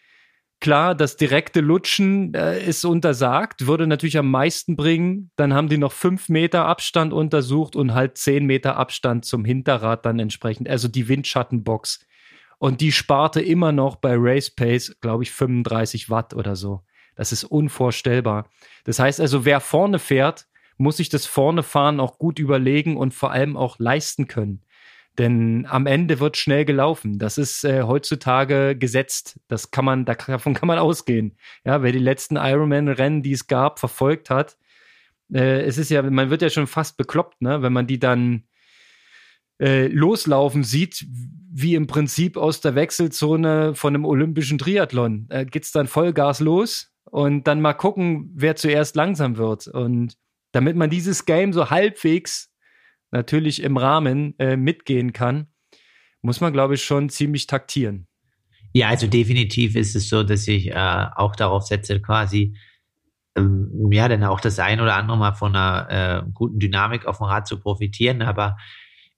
[0.61, 5.31] Klar, das direkte Lutschen äh, ist untersagt, würde natürlich am meisten bringen.
[5.37, 10.07] Dann haben die noch fünf Meter Abstand untersucht und halt zehn Meter Abstand zum Hinterrad
[10.07, 10.69] dann entsprechend.
[10.69, 12.01] Also die Windschattenbox.
[12.59, 16.83] Und die sparte immer noch bei Race Pace, glaube ich, 35 Watt oder so.
[17.15, 18.49] Das ist unvorstellbar.
[18.85, 20.47] Das heißt also, wer vorne fährt,
[20.79, 24.63] muss sich das vorne fahren auch gut überlegen und vor allem auch leisten können.
[25.19, 27.19] Denn am Ende wird schnell gelaufen.
[27.19, 29.41] Das ist äh, heutzutage gesetzt.
[29.49, 31.37] Das kann man, davon kann man ausgehen.
[31.65, 34.59] Ja, wer die letzten Ironman-Rennen, die es gab, verfolgt hat,
[35.33, 38.45] äh, es ist ja, man wird ja schon fast bekloppt, ne, wenn man die dann
[39.61, 41.07] äh, loslaufen sieht,
[41.51, 45.27] wie im Prinzip aus der Wechselzone von einem olympischen Triathlon.
[45.31, 49.67] Äh, geht's dann Vollgas los und dann mal gucken, wer zuerst langsam wird.
[49.67, 50.15] Und
[50.53, 52.51] damit man dieses Game so halbwegs
[53.11, 55.49] natürlich im Rahmen äh, mitgehen kann,
[56.23, 58.07] muss man, glaube ich, schon ziemlich taktieren.
[58.73, 62.57] Ja, also definitiv ist es so, dass ich äh, auch darauf setze, quasi
[63.37, 67.19] ähm, ja, dann auch das ein oder andere Mal von einer äh, guten Dynamik auf
[67.19, 68.23] dem Rad zu profitieren.
[68.23, 68.57] Aber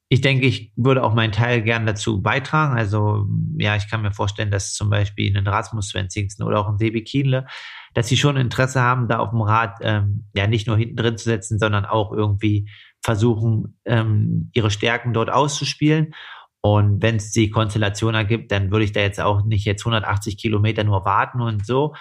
[0.09, 2.77] ich denke, ich würde auch meinen Teil gern dazu beitragen.
[2.77, 3.27] Also,
[3.59, 7.03] ja, ich kann mir vorstellen, dass zum Beispiel ein Rasmus Svensingsen oder auch ein Sebi
[7.03, 7.47] Kienle
[7.95, 11.19] dass sie schon Interesse haben, da auf dem Rad ähm, ja nicht nur hinten drin
[11.19, 12.69] zu setzen, sondern auch irgendwie
[13.03, 16.15] versuchen, ähm, ihre Stärken dort auszuspielen.
[16.61, 20.37] Und wenn es die Konstellation ergibt, dann würde ich da jetzt auch nicht jetzt 180
[20.37, 21.95] Kilometer nur warten und so.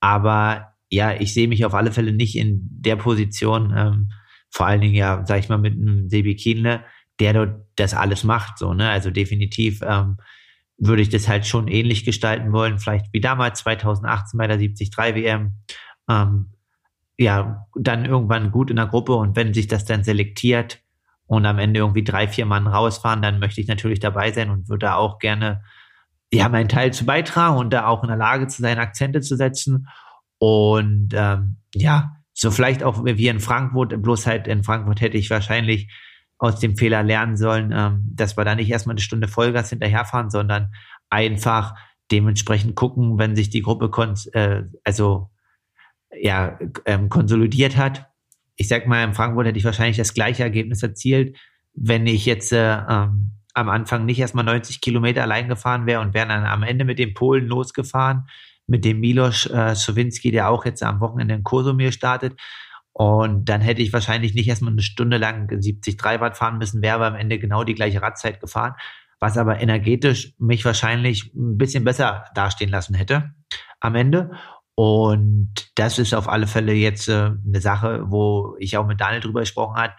[0.00, 4.10] Aber ja, ich sehe mich auf alle Fälle nicht in der Position, ähm,
[4.50, 6.84] vor allen Dingen ja, sag ich mal, mit einem Sebi Kienle,
[7.18, 8.88] der dort das alles macht, so, ne?
[8.88, 10.18] Also definitiv ähm,
[10.78, 14.96] würde ich das halt schon ähnlich gestalten wollen, vielleicht wie damals 2018 bei der 73
[14.96, 15.54] WM.
[16.08, 16.53] Ähm,
[17.16, 20.80] ja, dann irgendwann gut in der Gruppe und wenn sich das dann selektiert
[21.26, 24.68] und am Ende irgendwie drei, vier Mann rausfahren, dann möchte ich natürlich dabei sein und
[24.68, 25.62] würde da auch gerne
[26.32, 29.36] ja meinen Teil zu beitragen und da auch in der Lage zu sein, Akzente zu
[29.36, 29.88] setzen.
[30.38, 35.30] Und ähm, ja, so vielleicht auch wie in Frankfurt, bloß halt in Frankfurt hätte ich
[35.30, 35.92] wahrscheinlich
[36.38, 40.30] aus dem Fehler lernen sollen, ähm, dass wir da nicht erstmal eine Stunde Vollgas hinterherfahren,
[40.30, 40.72] sondern
[41.08, 41.74] einfach
[42.10, 43.90] dementsprechend gucken, wenn sich die Gruppe
[44.32, 45.30] äh, also
[46.20, 48.06] ja ähm, konsolidiert hat.
[48.56, 51.36] Ich sag mal, in Frankfurt hätte ich wahrscheinlich das gleiche Ergebnis erzielt,
[51.74, 56.14] wenn ich jetzt äh, ähm, am Anfang nicht erstmal 90 Kilometer allein gefahren wäre und
[56.14, 58.26] wäre dann am Ende mit den Polen losgefahren,
[58.66, 62.40] mit dem Milos äh, Schowinski, der auch jetzt am Wochenende in Kosomir startet.
[62.92, 66.94] Und dann hätte ich wahrscheinlich nicht erstmal eine Stunde lang 73 Watt fahren müssen, wäre
[66.94, 68.74] aber am Ende genau die gleiche Radzeit gefahren,
[69.18, 73.34] was aber energetisch mich wahrscheinlich ein bisschen besser dastehen lassen hätte
[73.80, 74.30] am Ende.
[74.76, 79.20] Und das ist auf alle Fälle jetzt äh, eine Sache, wo ich auch mit Daniel
[79.20, 79.92] drüber gesprochen hat.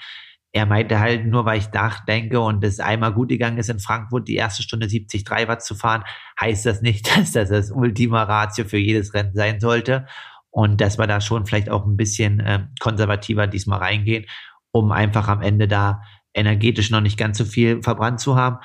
[0.51, 4.27] Er meinte halt, nur weil ich nachdenke und es einmal gut gegangen ist in Frankfurt,
[4.27, 6.03] die erste Stunde 73 Watt zu fahren,
[6.39, 10.07] heißt das nicht, dass das das Ultima Ratio für jedes Rennen sein sollte.
[10.51, 14.25] Und dass wir da schon vielleicht auch ein bisschen äh, konservativer diesmal reingehen,
[14.71, 16.01] um einfach am Ende da
[16.33, 18.59] energetisch noch nicht ganz so viel verbrannt zu haben.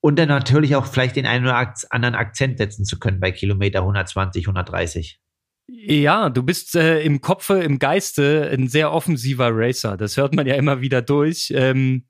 [0.00, 3.80] Und dann natürlich auch vielleicht den einen oder anderen Akzent setzen zu können bei Kilometer
[3.80, 5.20] 120, 130.
[5.68, 9.96] Ja, du bist äh, im Kopfe, im Geiste ein sehr offensiver Racer.
[9.96, 11.52] Das hört man ja immer wieder durch.
[11.54, 12.04] Ähm,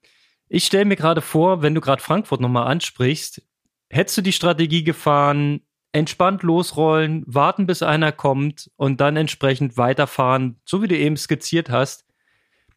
[0.48, 3.42] ich stelle mir gerade vor, wenn du gerade Frankfurt nochmal ansprichst,
[3.88, 10.60] hättest du die Strategie gefahren, entspannt losrollen, warten, bis einer kommt und dann entsprechend weiterfahren,
[10.66, 12.04] so wie du eben skizziert hast.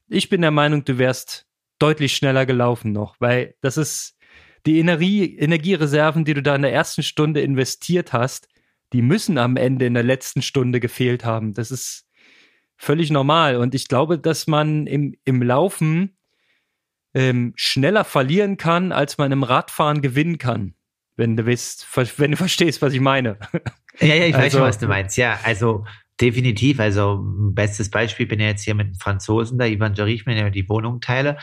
[0.08, 1.46] Ich bin der Meinung, du wärst
[1.78, 4.18] deutlich schneller gelaufen noch, weil das ist
[4.66, 8.48] die Energie, Energiereserven, die du da in der ersten Stunde investiert hast,
[8.94, 11.54] die müssen am Ende in der letzten Stunde gefehlt haben.
[11.54, 12.08] Das ist
[12.78, 13.58] völlig normal.
[13.58, 16.18] Und ich glaube, dass man im, im Laufen
[17.14, 20.76] ähm, schneller verlieren kann, als man im Radfahren gewinnen kann.
[21.16, 21.86] Wenn du wisst,
[22.18, 23.38] wenn du verstehst, was ich meine.
[24.00, 25.18] Ja, ja, ich also, weiß schon, was du meinst.
[25.18, 25.86] Ja, also
[26.22, 26.80] definitiv.
[26.80, 30.54] Also bestes Beispiel bin ja jetzt hier mit dem Franzosen, da Ivan Jarich, wenn ich
[30.54, 31.38] die Wohnung teile.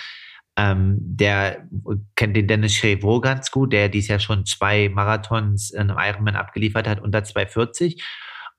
[0.56, 1.68] Ähm, der
[2.14, 6.36] kennt den Dennis Chevreau ganz gut, der dies ja schon zwei Marathons in einem Ironman
[6.36, 8.02] abgeliefert hat, unter 240.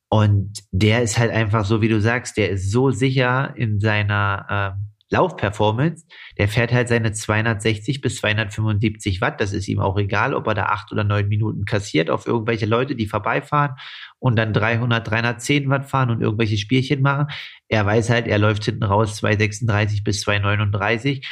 [0.10, 4.76] Und der ist halt einfach so, wie du sagst, der ist so sicher in seiner
[4.78, 6.06] äh, Laufperformance.
[6.38, 9.40] Der fährt halt seine 260 bis 275 Watt.
[9.40, 12.66] Das ist ihm auch egal, ob er da acht oder neun Minuten kassiert auf irgendwelche
[12.66, 13.76] Leute, die vorbeifahren
[14.20, 17.28] und dann 300, 310 Watt fahren und irgendwelche Spielchen machen.
[17.70, 21.26] Er weiß halt, er läuft hinten raus 236 bis 239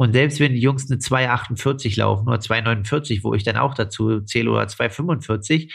[0.00, 4.22] und selbst wenn die Jungs eine 2,48 laufen, nur 2,49, wo ich dann auch dazu
[4.22, 5.70] zähle, oder 2,45,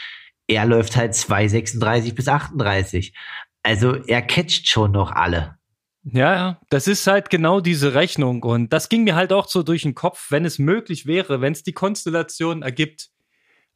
[0.48, 3.14] er läuft halt 2,36 bis 38.
[3.62, 5.58] Also er catcht schon noch alle.
[6.02, 8.42] Ja, ja, das ist halt genau diese Rechnung.
[8.42, 11.52] Und das ging mir halt auch so durch den Kopf, wenn es möglich wäre, wenn
[11.52, 13.10] es die Konstellation ergibt.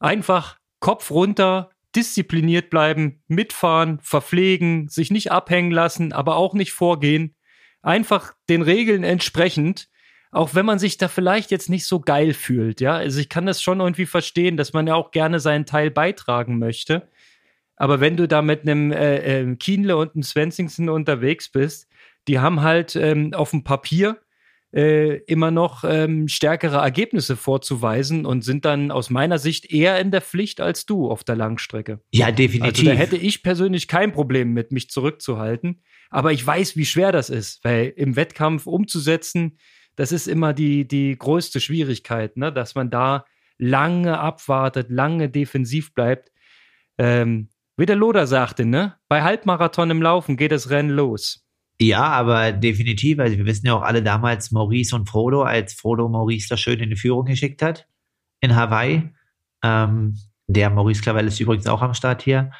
[0.00, 7.36] Einfach Kopf runter, diszipliniert bleiben, mitfahren, verpflegen, sich nicht abhängen lassen, aber auch nicht vorgehen.
[7.82, 9.86] Einfach den Regeln entsprechend
[10.30, 12.94] auch wenn man sich da vielleicht jetzt nicht so geil fühlt, ja.
[12.94, 16.58] Also ich kann das schon irgendwie verstehen, dass man ja auch gerne seinen Teil beitragen
[16.58, 17.08] möchte.
[17.76, 21.88] Aber wenn du da mit einem äh, äh, Kienle und einem Svensingsen unterwegs bist,
[22.28, 24.18] die haben halt ähm, auf dem Papier
[24.72, 30.10] äh, immer noch ähm, stärkere Ergebnisse vorzuweisen und sind dann aus meiner Sicht eher in
[30.10, 32.00] der Pflicht als du auf der Langstrecke.
[32.12, 32.64] Ja, definitiv.
[32.64, 35.82] Also da hätte ich persönlich kein Problem mit, mich zurückzuhalten.
[36.10, 39.58] Aber ich weiß, wie schwer das ist, weil im Wettkampf umzusetzen,
[39.96, 42.52] das ist immer die, die größte Schwierigkeit, ne?
[42.52, 43.24] dass man da
[43.58, 46.30] lange abwartet, lange defensiv bleibt.
[46.98, 48.96] Ähm, wie der Loder sagte, ne?
[49.08, 51.46] Bei Halbmarathon im Laufen geht das Rennen los.
[51.80, 53.18] Ja, aber definitiv.
[53.18, 56.78] Also wir wissen ja auch alle damals Maurice und Frodo, als Frodo Maurice da schön
[56.80, 57.86] in die Führung geschickt hat
[58.40, 59.10] in Hawaii.
[59.62, 60.14] Ähm,
[60.46, 62.50] der Maurice Clavel ist übrigens auch am Start hier.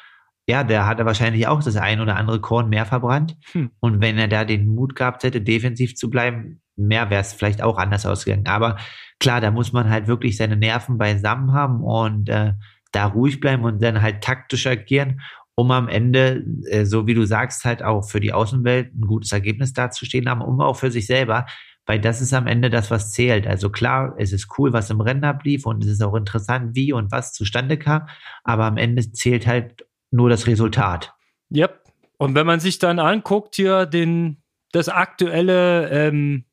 [0.47, 3.37] Ja, der hatte wahrscheinlich auch das ein oder andere Korn mehr verbrannt.
[3.51, 3.69] Hm.
[3.79, 7.61] Und wenn er da den Mut gehabt hätte, defensiv zu bleiben, mehr wäre es vielleicht
[7.61, 8.47] auch anders ausgegangen.
[8.47, 8.77] Aber
[9.19, 12.53] klar, da muss man halt wirklich seine Nerven beisammen haben und äh,
[12.91, 15.21] da ruhig bleiben und dann halt taktisch agieren,
[15.55, 19.31] um am Ende, äh, so wie du sagst, halt auch für die Außenwelt ein gutes
[19.31, 21.45] Ergebnis dazustehen haben, um auch für sich selber,
[21.85, 23.47] weil das ist am Ende das, was zählt.
[23.47, 26.93] Also klar, es ist cool, was im Rennen ablief und es ist auch interessant, wie
[26.93, 28.07] und was zustande kam,
[28.43, 31.13] aber am Ende zählt halt nur das Resultat.
[31.53, 31.81] Yep.
[32.17, 34.41] Und wenn man sich dann anguckt hier den
[34.71, 36.45] das aktuelle ähm,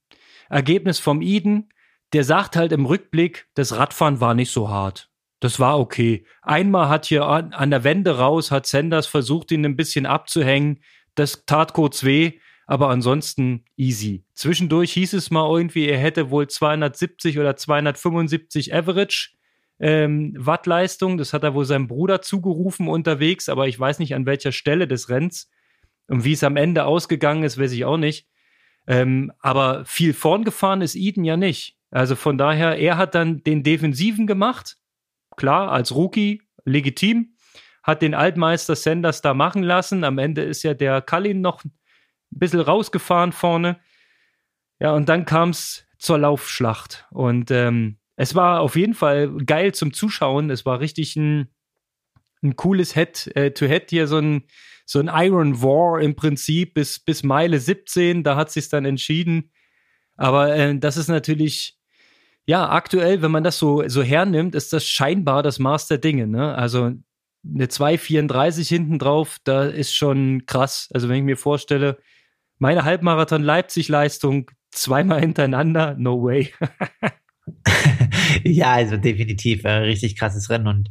[0.48, 1.68] Ergebnis vom Eden,
[2.12, 5.11] der sagt halt im Rückblick, das Radfahren war nicht so hart.
[5.40, 6.24] Das war okay.
[6.42, 10.80] Einmal hat hier an, an der Wende raus, hat Sanders versucht, ihn ein bisschen abzuhängen.
[11.14, 14.24] Das tat kurz weh, aber ansonsten easy.
[14.34, 19.30] Zwischendurch hieß es mal irgendwie, er hätte wohl 270 oder 275 Average
[19.78, 21.18] ähm, Wattleistung.
[21.18, 24.88] Das hat er wohl seinem Bruder zugerufen unterwegs, aber ich weiß nicht an welcher Stelle
[24.88, 25.50] des Rennens.
[26.08, 28.26] Und wie es am Ende ausgegangen ist, weiß ich auch nicht.
[28.88, 31.77] Ähm, aber viel vorn gefahren ist Eden ja nicht.
[31.90, 34.79] Also von daher, er hat dann den Defensiven gemacht.
[35.37, 37.35] Klar, als Rookie, legitim.
[37.83, 40.05] Hat den Altmeister Sanders da machen lassen.
[40.05, 41.72] Am Ende ist ja der Kallin noch ein
[42.31, 43.79] bisschen rausgefahren vorne.
[44.81, 47.07] Ja, und dann kam es zur Laufschlacht.
[47.11, 50.48] Und ähm, es war auf jeden Fall geil zum Zuschauen.
[50.51, 51.48] Es war richtig ein,
[52.42, 54.44] ein cooles Head-to-Head -Head hier, so ein,
[54.90, 58.24] so ein Iron War im Prinzip bis, bis Meile 17.
[58.24, 59.51] Da hat sich dann entschieden.
[60.16, 61.77] Aber äh, das ist natürlich,
[62.46, 66.27] ja, aktuell, wenn man das so, so hernimmt, ist das scheinbar das Maß der Dinge.
[66.27, 66.55] Ne?
[66.55, 66.85] Also
[67.44, 70.88] eine 2,34 hinten drauf, da ist schon krass.
[70.94, 71.98] Also wenn ich mir vorstelle,
[72.57, 76.55] meine Halbmarathon Leipzig-Leistung zweimal hintereinander, no way.
[78.42, 80.88] ja, also definitiv äh, richtig krasses Rennen und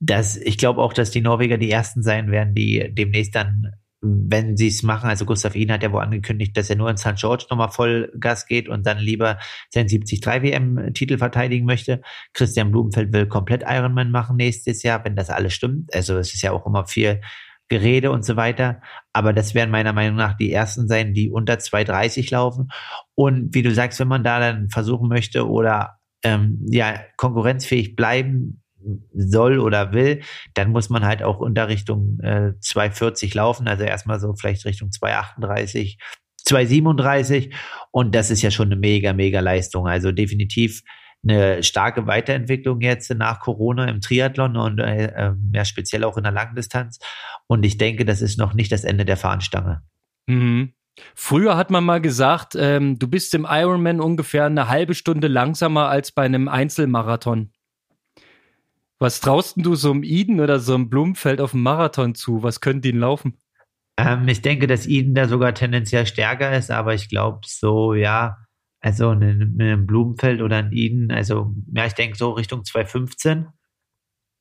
[0.00, 4.56] das, ich glaube auch, dass die Norweger die ersten sein werden, die demnächst dann, wenn
[4.56, 7.16] sie es machen, also Gustav Ihn hat ja wohl angekündigt, dass er nur in St.
[7.16, 9.38] George nochmal voll Gas geht und dann lieber
[9.70, 12.02] seinen 73 WM-Titel verteidigen möchte.
[12.34, 15.92] Christian Blumenfeld will komplett Ironman machen nächstes Jahr, wenn das alles stimmt.
[15.94, 17.20] Also es ist ja auch immer viel
[17.68, 18.80] Gerede und so weiter.
[19.12, 22.68] Aber das werden meiner Meinung nach die ersten sein, die unter 2,30 laufen.
[23.14, 28.62] Und wie du sagst, wenn man da dann versuchen möchte oder ähm, ja konkurrenzfähig bleiben
[29.14, 30.22] soll oder will,
[30.54, 33.68] dann muss man halt auch unter Richtung äh, 2,40 laufen.
[33.68, 35.98] Also erstmal so vielleicht Richtung 2,38,
[36.46, 37.52] 2,37.
[37.90, 39.86] Und das ist ja schon eine mega, mega Leistung.
[39.86, 40.82] Also definitiv
[41.22, 46.22] eine starke Weiterentwicklung jetzt nach Corona im Triathlon und äh, ähm, ja, speziell auch in
[46.22, 46.98] der Langdistanz.
[47.46, 49.82] Und ich denke, das ist noch nicht das Ende der Fahnenstange.
[50.26, 50.72] Mhm.
[51.14, 55.88] Früher hat man mal gesagt, ähm, du bist im Ironman ungefähr eine halbe Stunde langsamer
[55.88, 57.52] als bei einem Einzelmarathon.
[58.98, 62.42] Was traust du so einem Eden oder so einem Blumenfeld auf dem Marathon zu?
[62.42, 63.38] Was können die laufen?
[63.98, 68.38] Ähm, ich denke, dass Eden da sogar tendenziell stärker ist, aber ich glaube so, ja,
[68.80, 73.48] also in einem Blumenfeld oder in Eden, also ja, ich denke so Richtung 2015.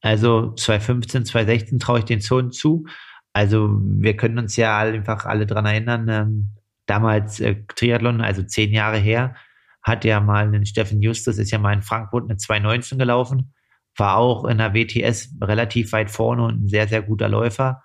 [0.02, 2.86] Also 2015, 2016 traue ich den Zonen zu.
[3.34, 6.50] Also wir können uns ja einfach alle dran erinnern, ähm,
[6.86, 9.36] damals äh, Triathlon, also zehn Jahre her,
[9.82, 13.55] hat ja mal einen Steffen Justus, ist ja mal in Frankfurt eine 219 gelaufen,
[13.98, 17.82] war auch in der WTS relativ weit vorne und ein sehr, sehr guter Läufer.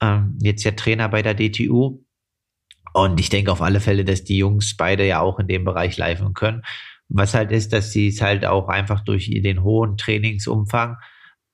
[0.00, 2.02] Ähm, jetzt ja Trainer bei der DTU.
[2.92, 5.96] Und ich denke auf alle Fälle, dass die Jungs beide ja auch in dem Bereich
[5.96, 6.62] liven können.
[7.08, 10.96] Was halt ist, dass sie es halt auch einfach durch den hohen Trainingsumfang,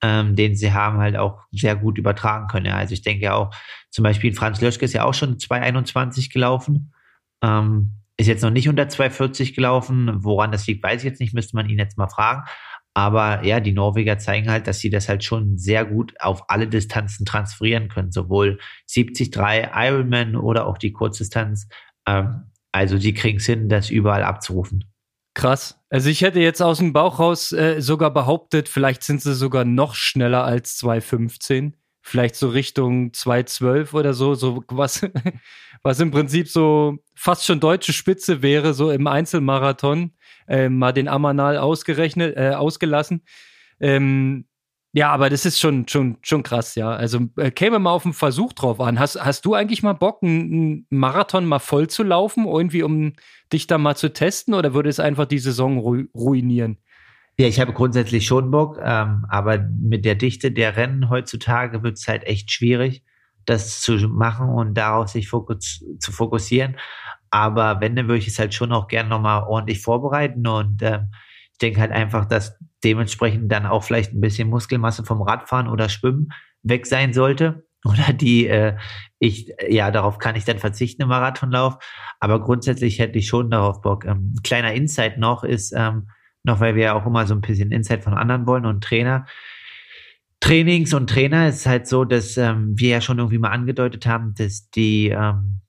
[0.03, 2.67] ähm, den sie haben, halt auch sehr gut übertragen können.
[2.67, 3.55] Ja, also ich denke auch,
[3.91, 6.93] zum Beispiel Franz Löschke ist ja auch schon 2,21 gelaufen.
[7.43, 10.25] Ähm, ist jetzt noch nicht unter 2,40 gelaufen.
[10.25, 12.45] Woran das liegt, weiß ich jetzt nicht, müsste man ihn jetzt mal fragen.
[12.99, 16.67] Aber ja, die Norweger zeigen halt, dass sie das halt schon sehr gut auf alle
[16.67, 18.59] Distanzen transferieren können, sowohl
[18.93, 21.69] 73 Ironman oder auch die Kurzdistanz.
[22.09, 24.93] Ähm, also sie kriegen es hin, das überall abzurufen.
[25.35, 25.81] Krass.
[25.91, 29.65] Also ich hätte jetzt aus dem Bauch raus äh, sogar behauptet, vielleicht sind sie sogar
[29.65, 31.77] noch schneller als 215.
[32.03, 35.07] Vielleicht so Richtung 212 oder so, so was,
[35.85, 40.15] was im Prinzip so fast schon deutsche Spitze wäre, so im Einzelmarathon
[40.49, 43.23] äh, mal den Amanal ausgerechnet, äh, ausgelassen.
[43.81, 44.47] Ähm,
[44.93, 46.91] ja, aber das ist schon, schon, schon krass, ja.
[46.91, 48.99] Also äh, käme mal auf den Versuch drauf an.
[48.99, 53.13] Hast, hast du eigentlich mal Bock, einen Marathon mal voll zu laufen, irgendwie, um
[53.53, 56.79] dich da mal zu testen, oder würde es einfach die Saison ru ruinieren?
[57.39, 61.99] Ja, ich habe grundsätzlich schon Bock, ähm, aber mit der Dichte der Rennen heutzutage wird
[61.99, 63.05] es halt echt schwierig,
[63.45, 66.77] das zu machen und darauf sich fokus zu fokussieren.
[67.31, 71.01] Aber wenn, dann würde ich es halt schon auch gerne nochmal ordentlich vorbereiten und äh,
[71.53, 75.89] ich denke halt einfach, dass dementsprechend dann auch vielleicht ein bisschen Muskelmasse vom Radfahren oder
[75.89, 76.29] Schwimmen
[76.63, 77.67] weg sein sollte.
[77.85, 78.77] Oder die, äh,
[79.19, 81.79] ich, ja, darauf kann ich dann verzichten im Marathonlauf.
[82.21, 84.05] Aber grundsätzlich hätte ich schon darauf Bock.
[84.05, 86.09] Ähm, kleiner Insight noch ist, ähm,
[86.45, 89.27] noch weil wir ja auch immer so ein bisschen Insight von anderen wollen und Trainer.
[90.41, 94.35] Trainings und Trainer ist halt so, dass ähm, wir ja schon irgendwie mal angedeutet haben,
[94.37, 95.61] dass die ähm,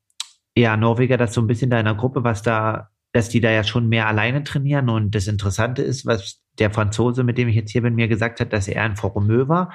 [0.60, 3.52] ja, Norweger das so ein bisschen da in der Gruppe, was da, dass die da
[3.52, 4.90] ja schon mehr alleine trainieren.
[4.90, 8.40] Und das Interessante ist, was der Franzose, mit dem ich jetzt hier bin, mir gesagt
[8.40, 9.72] hat, dass er ein Forumeux war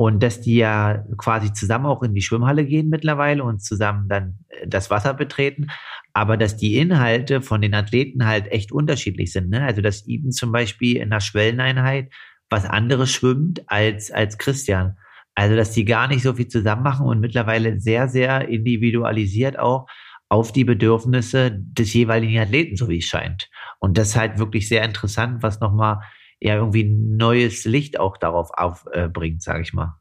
[0.00, 4.38] und dass die ja quasi zusammen auch in die Schwimmhalle gehen mittlerweile und zusammen dann
[4.48, 5.66] äh, das Wasser betreten,
[6.14, 9.50] aber dass die Inhalte von den Athleten halt echt unterschiedlich sind.
[9.50, 9.62] Ne?
[9.62, 12.10] Also dass Eden zum Beispiel in der Schwelleneinheit
[12.48, 14.96] was anderes schwimmt als, als Christian.
[15.34, 19.86] Also dass die gar nicht so viel zusammen machen und mittlerweile sehr, sehr individualisiert auch
[20.30, 23.50] auf die Bedürfnisse des jeweiligen Athleten, so wie es scheint.
[23.80, 26.00] Und das ist halt wirklich sehr interessant, was nochmal
[26.40, 30.00] ja irgendwie neues Licht auch darauf aufbringt, äh, sage ich mal.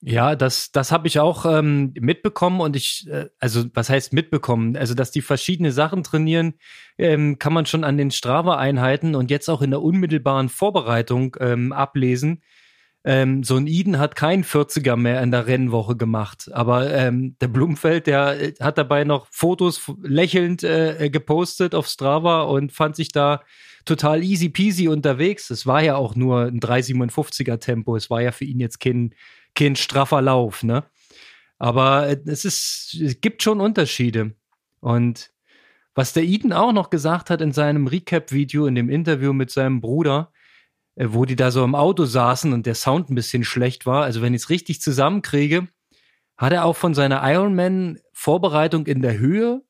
[0.00, 4.76] Ja, das, das habe ich auch ähm, mitbekommen und ich, äh, also was heißt mitbekommen?
[4.76, 6.54] Also, dass die verschiedene Sachen trainieren,
[6.98, 11.72] ähm, kann man schon an den Strava-Einheiten und jetzt auch in der unmittelbaren Vorbereitung ähm,
[11.72, 12.42] ablesen.
[13.04, 17.48] Ähm, so ein Eden hat kein 40er mehr in der Rennwoche gemacht, aber ähm, der
[17.48, 23.08] Blumfeld, der äh, hat dabei noch Fotos lächelnd äh, gepostet auf Strava und fand sich
[23.10, 23.42] da
[23.84, 25.48] total easy peasy unterwegs.
[25.50, 29.14] Es war ja auch nur ein 357er Tempo, es war ja für ihn jetzt kein
[29.54, 30.84] kein straffer Lauf, ne?
[31.58, 34.34] Aber äh, es ist, es gibt schon Unterschiede.
[34.80, 35.30] Und
[35.94, 39.80] was der Eden auch noch gesagt hat in seinem Recap-Video, in dem Interview mit seinem
[39.80, 40.37] Bruder, äh,
[41.00, 44.20] wo die da so im Auto saßen und der Sound ein bisschen schlecht war, also
[44.22, 45.68] wenn ich es richtig zusammenkriege,
[46.36, 49.62] hat er auch von seiner Ironman-Vorbereitung in der Höhe,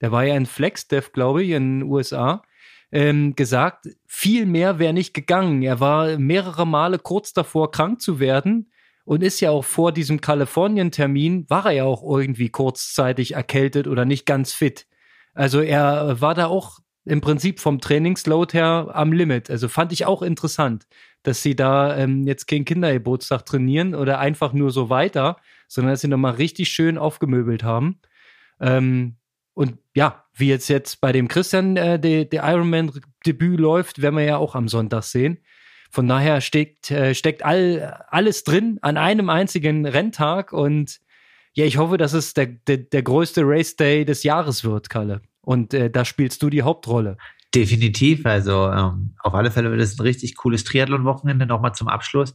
[0.00, 2.42] der war ja in Flexdev, glaube ich, in den USA,
[2.90, 5.62] ähm, gesagt, viel mehr wäre nicht gegangen.
[5.62, 8.70] Er war mehrere Male kurz davor, krank zu werden
[9.04, 14.04] und ist ja auch vor diesem Kalifornien-Termin, war er ja auch irgendwie kurzzeitig erkältet oder
[14.04, 14.86] nicht ganz fit.
[15.34, 19.50] Also er war da auch im Prinzip vom Trainingsload her am Limit.
[19.50, 20.86] Also fand ich auch interessant,
[21.22, 25.36] dass sie da ähm, jetzt kein Kindergeburtstag trainieren oder einfach nur so weiter,
[25.68, 28.00] sondern dass sie nochmal richtig schön aufgemöbelt haben.
[28.60, 29.16] Ähm,
[29.54, 34.36] und ja, wie jetzt jetzt bei dem Christian äh, der Ironman-Debüt läuft, werden wir ja
[34.36, 35.38] auch am Sonntag sehen.
[35.90, 41.00] Von daher steckt, äh, steckt all, alles drin an einem einzigen Renntag und
[41.54, 45.20] ja, ich hoffe, dass es der, der, der größte Race Day des Jahres wird, Kalle.
[45.42, 47.16] Und äh, da spielst du die Hauptrolle.
[47.54, 48.24] Definitiv.
[48.24, 52.34] Also ähm, auf alle Fälle wird es ein richtig cooles Triathlon-Wochenende nochmal zum Abschluss.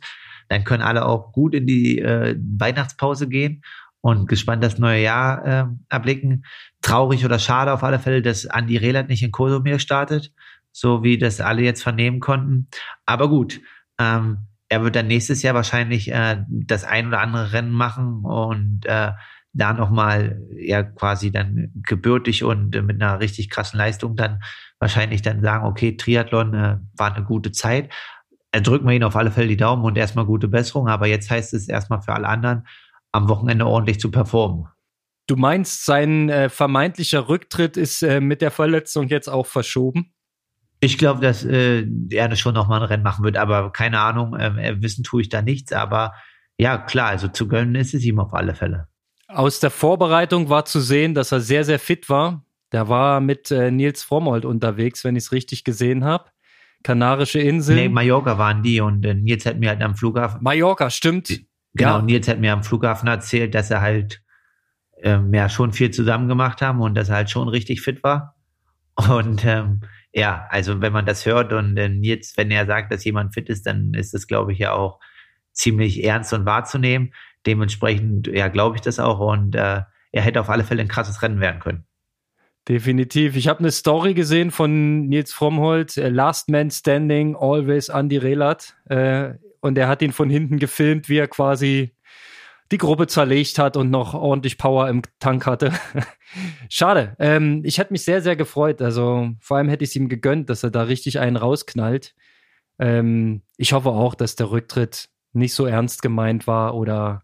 [0.49, 3.63] Dann können alle auch gut in die äh, Weihnachtspause gehen
[4.01, 6.45] und gespannt das neue Jahr äh, erblicken.
[6.81, 10.31] Traurig oder schade auf alle Fälle, dass Andi Rehlert nicht in Kosomir startet
[10.77, 12.67] so wie das alle jetzt vernehmen konnten.
[13.07, 13.61] Aber gut,
[13.97, 18.85] ähm, er wird dann nächstes Jahr wahrscheinlich äh, das ein oder andere Rennen machen und
[18.85, 19.11] äh,
[19.57, 24.39] da nochmal ja quasi dann gebürtig und äh, mit einer richtig krassen Leistung dann
[24.79, 27.91] wahrscheinlich dann sagen, okay, Triathlon äh, war eine gute Zeit.
[28.51, 31.29] Äh, drücken wir ihn auf alle Fälle die Daumen und erstmal gute Besserung, aber jetzt
[31.29, 32.67] heißt es erstmal für alle anderen,
[33.11, 34.67] am Wochenende ordentlich zu performen.
[35.27, 40.13] Du meinst, sein äh, vermeintlicher Rücktritt ist äh, mit der Verletzung jetzt auch verschoben?
[40.79, 44.35] Ich glaube, dass äh, er schon noch mal ein Rennen machen wird, aber keine Ahnung,
[44.35, 45.73] äh, wissen tue ich da nichts.
[45.73, 46.13] Aber
[46.57, 48.87] ja, klar, also zu gönnen ist es ihm auf alle Fälle.
[49.27, 52.45] Aus der Vorbereitung war zu sehen, dass er sehr, sehr fit war.
[52.69, 56.25] Da war mit äh, Nils Frommold unterwegs, wenn ich es richtig gesehen habe.
[56.83, 57.77] Kanarische Inseln.
[57.77, 60.41] Nee, Mallorca waren die und äh, Nils hat mir halt am Flughafen.
[60.43, 61.41] Mallorca, stimmt.
[61.73, 62.01] Genau, ja.
[62.01, 64.21] Nils hat mir am Flughafen erzählt, dass er halt
[65.01, 68.35] ähm, ja schon viel zusammen gemacht haben und dass er halt schon richtig fit war.
[68.95, 73.03] Und ähm, ja, also wenn man das hört und äh, jetzt, wenn er sagt, dass
[73.03, 74.99] jemand fit ist, dann ist das, glaube ich, ja auch
[75.51, 77.13] ziemlich ernst und wahrzunehmen.
[77.47, 79.81] Dementsprechend, ja, glaube ich das auch und äh,
[80.11, 81.85] er hätte auf alle Fälle ein krasses Rennen werden können.
[82.67, 83.37] Definitiv.
[83.37, 88.75] Ich habe eine Story gesehen von Nils Frommholt, äh, Last Man Standing, Always Andy Relat.
[88.89, 91.95] Äh, und er hat ihn von hinten gefilmt, wie er quasi
[92.71, 95.71] die Gruppe zerlegt hat und noch ordentlich Power im Tank hatte.
[96.69, 97.15] Schade.
[97.19, 98.81] Ähm, ich hätte mich sehr, sehr gefreut.
[98.81, 102.13] Also vor allem hätte ich es ihm gegönnt, dass er da richtig einen rausknallt.
[102.79, 107.23] Ähm, ich hoffe auch, dass der Rücktritt nicht so ernst gemeint war oder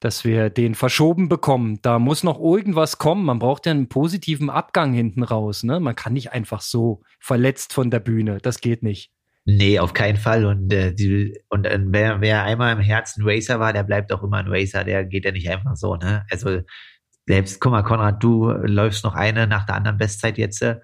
[0.00, 1.78] dass wir den verschoben bekommen.
[1.82, 3.24] Da muss noch irgendwas kommen.
[3.24, 5.62] Man braucht ja einen positiven Abgang hinten raus.
[5.62, 5.80] Ne?
[5.80, 8.38] Man kann nicht einfach so verletzt von der Bühne.
[8.42, 9.10] Das geht nicht.
[9.48, 10.44] Nee, auf keinen Fall.
[10.44, 14.22] Und, äh, die, und äh, wer, wer einmal im Herzen Racer war, der bleibt auch
[14.24, 16.26] immer ein Racer, der geht ja nicht einfach so, ne?
[16.30, 16.62] Also
[17.26, 20.80] selbst, guck mal, Konrad, du läufst noch eine nach der anderen Bestzeit jetzt, äh,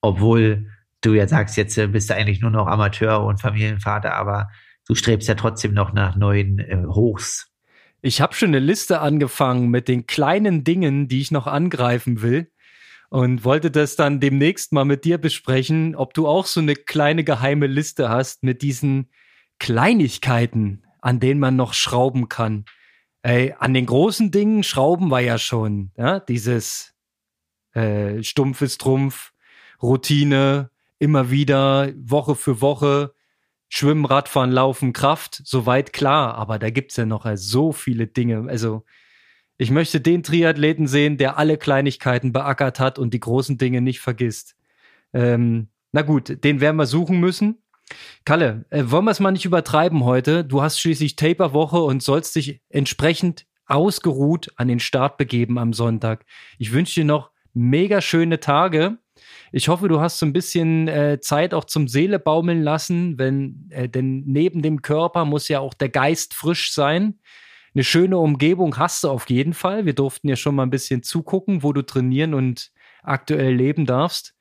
[0.00, 0.70] obwohl
[1.02, 4.48] du ja sagst, jetzt äh, bist du eigentlich nur noch Amateur und Familienvater, aber
[4.86, 7.50] du strebst ja trotzdem noch nach neuen äh, Hochs.
[8.06, 12.52] Ich habe schon eine Liste angefangen mit den kleinen Dingen, die ich noch angreifen will
[13.10, 17.24] und wollte das dann demnächst mal mit dir besprechen, ob du auch so eine kleine
[17.24, 19.10] geheime Liste hast mit diesen
[19.58, 22.66] Kleinigkeiten, an denen man noch schrauben kann.
[23.22, 26.94] Ey, an den großen Dingen schrauben wir ja schon, ja, dieses
[27.72, 29.32] äh, stumpfes Trumpf,
[29.82, 33.15] Routine, immer wieder, Woche für Woche,
[33.68, 38.48] Schwimmen, Radfahren, Laufen, Kraft, soweit klar, aber da gibt's ja noch so viele Dinge.
[38.48, 38.84] Also
[39.58, 44.00] ich möchte den Triathleten sehen, der alle Kleinigkeiten beackert hat und die großen Dinge nicht
[44.00, 44.56] vergisst.
[45.12, 47.62] Ähm, na gut, den werden wir suchen müssen.
[48.24, 50.44] Kalle, äh, wollen wir es mal nicht übertreiben heute?
[50.44, 56.24] Du hast schließlich Taper-Woche und sollst dich entsprechend ausgeruht an den Start begeben am Sonntag.
[56.58, 58.98] Ich wünsche dir noch mega schöne Tage.
[59.52, 63.68] Ich hoffe, du hast so ein bisschen äh, Zeit auch zum Seele baumeln lassen, wenn,
[63.70, 67.18] äh, denn neben dem Körper muss ja auch der Geist frisch sein.
[67.74, 69.86] eine schöne Umgebung hast du auf jeden Fall.
[69.86, 72.72] Wir durften ja schon mal ein bisschen zugucken, wo du trainieren und
[73.02, 74.34] aktuell leben darfst.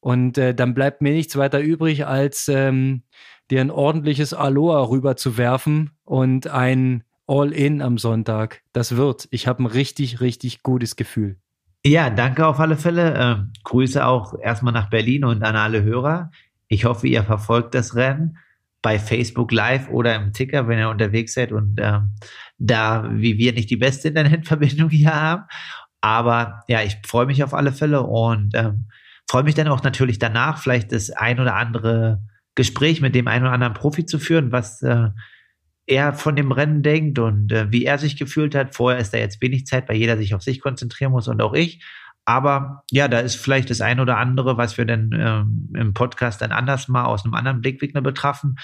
[0.00, 3.04] Und äh, dann bleibt mir nichts weiter übrig, als ähm,
[3.50, 8.62] dir ein ordentliches Aloha rüber zu werfen und ein All-In am Sonntag.
[8.72, 9.28] Das wird.
[9.30, 11.38] Ich habe ein richtig, richtig gutes Gefühl.
[11.86, 13.14] Ja, danke auf alle Fälle.
[13.14, 16.30] Ähm, Grüße auch erstmal nach Berlin und an alle Hörer.
[16.68, 18.38] Ich hoffe, ihr verfolgt das Rennen
[18.80, 22.14] bei Facebook Live oder im Ticker, wenn ihr unterwegs seid und ähm,
[22.58, 25.44] da, wie wir, nicht die beste Internetverbindung hier haben.
[26.00, 28.88] Aber ja, ich freue mich auf alle Fälle und ähm,
[29.28, 32.22] freue mich dann auch natürlich danach, vielleicht das ein oder andere
[32.54, 35.08] Gespräch mit dem einen oder anderen Profi zu führen, was äh,
[35.86, 38.74] er von dem Rennen denkt und äh, wie er sich gefühlt hat.
[38.74, 41.54] Vorher ist da jetzt wenig Zeit, weil jeder sich auf sich konzentrieren muss und auch
[41.54, 41.84] ich.
[42.24, 46.40] Aber ja, da ist vielleicht das ein oder andere, was wir dann ähm, im Podcast
[46.40, 48.56] dann anders mal aus einem anderen Blickwinkel betrachten.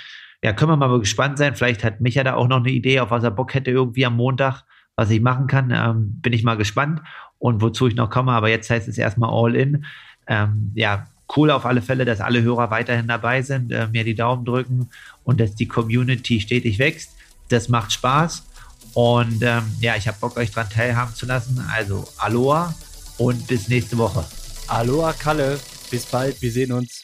[0.43, 1.55] Ja, können wir mal gespannt sein.
[1.55, 4.17] Vielleicht hat Micha da auch noch eine Idee, auf was er Bock hätte irgendwie am
[4.17, 4.63] Montag,
[4.97, 5.71] was ich machen kann.
[5.71, 7.03] Ähm, bin ich mal gespannt
[7.39, 8.33] und wozu ich noch komme.
[8.33, 9.85] Aber jetzt heißt es erstmal all in.
[10.27, 11.05] Ähm, ja,
[11.37, 14.91] cool auf alle Fälle, dass alle Hörer weiterhin dabei sind, äh, mir die Daumen drücken
[15.25, 17.11] und dass die Community stetig wächst.
[17.49, 18.45] Das macht Spaß.
[18.95, 21.65] Und ähm, ja, ich habe Bock, euch daran teilhaben zu lassen.
[21.73, 22.75] Also Aloha
[23.19, 24.25] und bis nächste Woche.
[24.67, 25.59] Aloha Kalle,
[25.91, 27.03] bis bald, wir sehen uns.